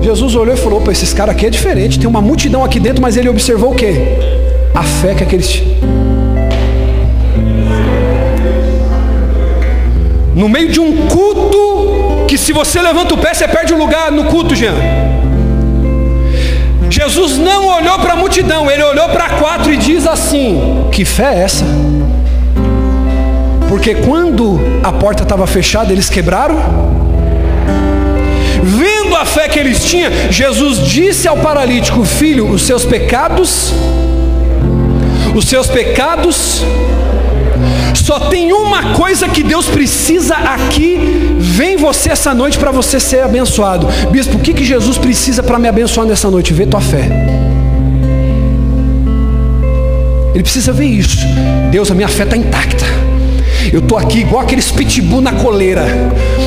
Jesus 0.03 0.35
olhou 0.35 0.55
e 0.55 0.59
falou: 0.59 0.81
para 0.81 0.93
esses 0.93 1.15
caras 1.15 1.37
aqui 1.37 1.47
é 1.47 1.51
diferente. 1.51 2.01
Tem 2.01 2.09
uma 2.09 2.21
multidão 2.21 2.65
aqui 2.65 2.81
dentro, 2.81 3.01
mas 3.01 3.17
ele 3.17 3.29
observou 3.29 3.71
o 3.71 3.75
que? 3.77 3.95
A 4.75 4.83
fé 4.83 5.15
que 5.15 5.23
aqueles. 5.23 5.63
No 10.35 10.49
meio 10.49 10.73
de 10.73 10.81
um 10.81 11.07
culto, 11.07 12.27
que 12.27 12.37
se 12.37 12.53
você 12.53 12.83
levanta 12.83 13.15
o 13.15 13.19
pé, 13.19 13.33
você 13.33 13.47
perde 13.47 13.73
o 13.73 13.79
lugar 13.79 14.11
no 14.11 14.25
culto, 14.25 14.57
Jean. 14.57 14.75
Jesus 16.91 17.39
não 17.39 17.69
olhou 17.69 18.01
para 18.01 18.15
a 18.15 18.17
multidão, 18.17 18.69
ele 18.69 18.83
olhou 18.83 19.09
para 19.11 19.31
quatro 19.31 19.73
e 19.73 19.77
diz 19.77 20.09
assim: 20.09 20.89
Que 20.91 21.05
fé 21.05 21.35
é 21.37 21.43
essa? 21.45 21.65
Porque 23.73 23.95
quando 23.95 24.61
a 24.83 24.93
porta 24.93 25.23
estava 25.23 25.47
fechada, 25.47 25.95
eles 25.95 26.11
quebraram. 26.11 26.57
Vendo 28.63 29.17
a 29.17 29.25
fé 29.25 29.49
que 29.49 29.59
eles 29.59 29.83
tinham, 29.87 30.13
Jesus 30.31 30.87
disse 30.87 31.27
ao 31.27 31.39
paralítico: 31.39 32.05
Filho, 32.05 32.51
os 32.51 32.61
seus 32.61 32.85
pecados, 32.85 33.73
os 35.35 35.47
seus 35.47 35.69
pecados, 35.69 36.63
só 37.95 38.21
tem 38.29 38.53
uma 38.53 38.93
coisa 38.93 39.27
que 39.27 39.43
Deus 39.43 39.65
precisa 39.65 40.35
aqui. 40.35 41.39
Vem 41.39 41.79
você 41.79 42.11
essa 42.11 42.35
noite 42.35 42.59
para 42.59 42.71
você 42.71 43.01
ser 43.01 43.25
abençoado. 43.25 43.89
Bispo, 44.11 44.37
o 44.37 44.41
que, 44.41 44.53
que 44.53 44.65
Jesus 44.65 44.99
precisa 44.99 45.43
para 45.43 45.59
me 45.59 45.67
abençoar 45.67 46.07
nessa 46.07 46.31
noite? 46.31 46.53
Ver 46.53 46.67
tua 46.67 46.83
fé. 46.83 47.09
Ele 50.35 50.43
precisa 50.43 50.75
ver 50.75 50.85
isso. 50.85 51.17
Deus, 51.71 51.91
a 51.91 51.95
minha 51.95 52.09
fé 52.09 52.25
está 52.25 52.37
intacta. 52.37 53.02
Eu 53.73 53.79
estou 53.79 53.97
aqui 53.97 54.19
igual 54.19 54.43
aqueles 54.43 54.71
pitbull 54.71 55.23
na 55.23 55.33
coleira. 55.33 55.87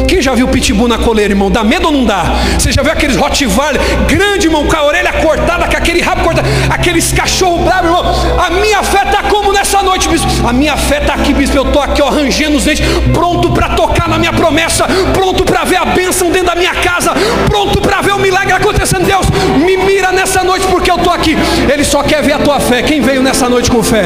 Quem 0.08 0.22
já 0.22 0.36
viu 0.36 0.48
pitbull 0.48 0.88
na 0.88 1.00
coleira, 1.00 1.34
irmão? 1.34 1.50
Dá 1.50 1.64
medo 1.64 1.88
ou 1.88 1.92
não 1.92 2.06
dá? 2.06 2.24
Você 2.60 2.72
já 2.72 2.84
viu 2.84 2.92
aqueles 2.92 3.16
Rottweiler 3.16 3.82
grande, 4.08 4.46
irmão, 4.46 4.64
com 4.68 4.76
a 4.76 4.84
orelha 4.84 5.12
cortada, 5.12 5.68
com 5.68 5.76
aquele 5.76 6.02
rabo 6.02 6.24
cortado, 6.24 6.48
aqueles 6.70 7.12
cachorro 7.12 7.64
bravo, 7.64 7.88
irmão? 7.88 8.06
A 8.40 8.52
minha 8.52 8.84
fé 8.84 9.02
está 9.06 9.24
como 9.24 9.52
nessa 9.52 9.82
noite, 9.82 10.08
bispo? 10.08 10.48
A 10.48 10.54
minha 10.54 10.78
fé 10.78 11.00
está 11.00 11.16
aqui, 11.16 11.34
bispo. 11.34 11.58
Eu 11.58 11.64
estou 11.64 11.82
aqui, 11.82 12.00
ó, 12.00 12.10
rangendo 12.10 12.58
os 12.58 12.64
dentes, 12.64 12.86
pronto 13.12 13.52
para 13.52 13.70
tocar 13.70 14.08
na 14.08 14.20
minha 14.20 14.32
promessa, 14.32 14.86
pronto 15.12 15.44
para 15.44 15.64
ver 15.64 15.78
a 15.78 15.86
bênção 15.86 16.30
dentro 16.30 16.50
da 16.50 16.56
minha 16.56 16.76
casa, 16.76 17.12
pronto 17.48 17.82
para 17.82 18.02
ver 18.02 18.14
o 18.14 18.20
milagre 18.20 18.54
acontecendo. 18.54 19.04
Deus, 19.04 19.26
me 19.58 19.78
mira 19.78 20.12
nessa 20.12 20.44
noite 20.44 20.68
porque 20.68 20.92
eu 20.92 20.98
estou 20.98 21.12
aqui. 21.12 21.36
Ele 21.72 21.84
só 21.84 22.04
quer 22.04 22.22
ver 22.22 22.34
a 22.34 22.40
tua 22.40 22.60
fé. 22.60 22.84
Quem 22.84 23.02
veio 23.02 23.24
nessa 23.24 23.50
noite 23.50 23.72
com 23.72 23.82
fé? 23.82 24.06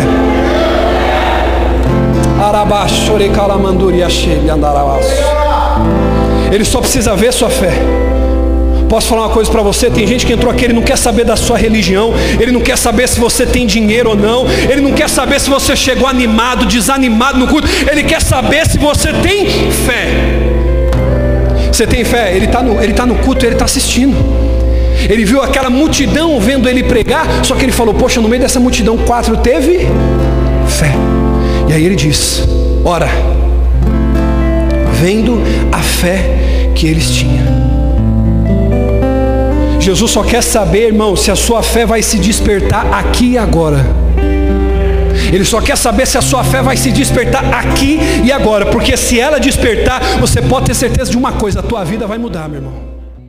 Ele 6.52 6.64
só 6.64 6.80
precisa 6.80 7.14
ver 7.14 7.34
sua 7.34 7.50
fé. 7.50 7.74
Posso 8.88 9.08
falar 9.08 9.28
uma 9.28 9.34
coisa 9.34 9.52
para 9.52 9.62
você? 9.62 9.90
Tem 9.90 10.08
gente 10.08 10.26
que 10.26 10.32
entrou 10.32 10.52
aqui, 10.52 10.64
ele 10.64 10.74
não 10.74 10.82
quer 10.82 10.98
saber 10.98 11.26
da 11.26 11.36
sua 11.36 11.58
religião, 11.58 12.14
ele 12.40 12.52
não 12.52 12.62
quer 12.62 12.78
saber 12.78 13.10
se 13.10 13.20
você 13.20 13.46
tem 13.46 13.68
dinheiro 13.68 14.12
ou 14.12 14.16
não, 14.16 14.48
ele 14.70 14.82
não 14.82 14.94
quer 14.94 15.10
saber 15.10 15.40
se 15.40 15.50
você 15.50 15.76
chegou 15.76 16.08
animado, 16.08 16.66
desanimado 16.66 17.38
no 17.38 17.48
culto, 17.48 17.68
ele 17.92 18.04
quer 18.04 18.22
saber 18.22 18.66
se 18.66 18.78
você 18.80 19.12
tem 19.14 19.46
fé. 19.72 20.08
Você 21.72 21.86
tem 21.86 22.06
fé? 22.06 22.34
Ele 22.36 22.46
está 22.46 22.64
no, 22.64 22.94
tá 22.94 23.06
no 23.06 23.16
culto, 23.16 23.46
ele 23.46 23.54
está 23.54 23.66
assistindo. 23.66 24.16
Ele 25.10 25.24
viu 25.26 25.42
aquela 25.42 25.70
multidão 25.70 26.40
vendo 26.40 26.68
ele 26.68 26.84
pregar, 26.84 27.28
só 27.44 27.56
que 27.56 27.64
ele 27.64 27.72
falou: 27.72 27.94
Poxa, 27.94 28.20
no 28.22 28.28
meio 28.28 28.42
dessa 28.42 28.60
multidão, 28.60 28.98
quatro 28.98 29.38
teve 29.38 29.88
fé. 30.68 31.09
E 31.70 31.74
aí 31.74 31.86
ele 31.86 31.96
diz: 31.96 32.44
Ora, 32.84 33.08
vendo 35.00 35.40
a 35.72 35.78
fé 35.78 36.72
que 36.74 36.88
eles 36.88 37.12
tinham. 37.12 37.70
Jesus 39.80 40.12
só 40.12 40.24
quer 40.24 40.42
saber, 40.42 40.88
irmão, 40.88 41.16
se 41.16 41.30
a 41.30 41.36
sua 41.36 41.62
fé 41.62 41.86
vai 41.86 42.02
se 42.02 42.18
despertar 42.18 42.92
aqui 42.92 43.32
e 43.34 43.38
agora. 43.38 43.86
Ele 45.32 45.46
só 45.46 45.62
quer 45.62 45.78
saber 45.78 46.08
se 46.08 46.18
a 46.18 46.22
sua 46.22 46.44
fé 46.44 46.62
vai 46.62 46.76
se 46.76 46.92
despertar 46.92 47.46
aqui 47.54 48.00
e 48.24 48.32
agora, 48.32 48.66
porque 48.66 48.98
se 48.98 49.20
ela 49.20 49.40
despertar, 49.40 50.02
você 50.20 50.42
pode 50.42 50.66
ter 50.66 50.74
certeza 50.74 51.12
de 51.12 51.18
uma 51.18 51.34
coisa: 51.34 51.60
a 51.60 51.64
tua 51.64 51.86
vida 51.86 52.08
vai 52.08 52.18
mudar, 52.18 52.50
meu 52.50 52.58
irmão. 52.58 52.89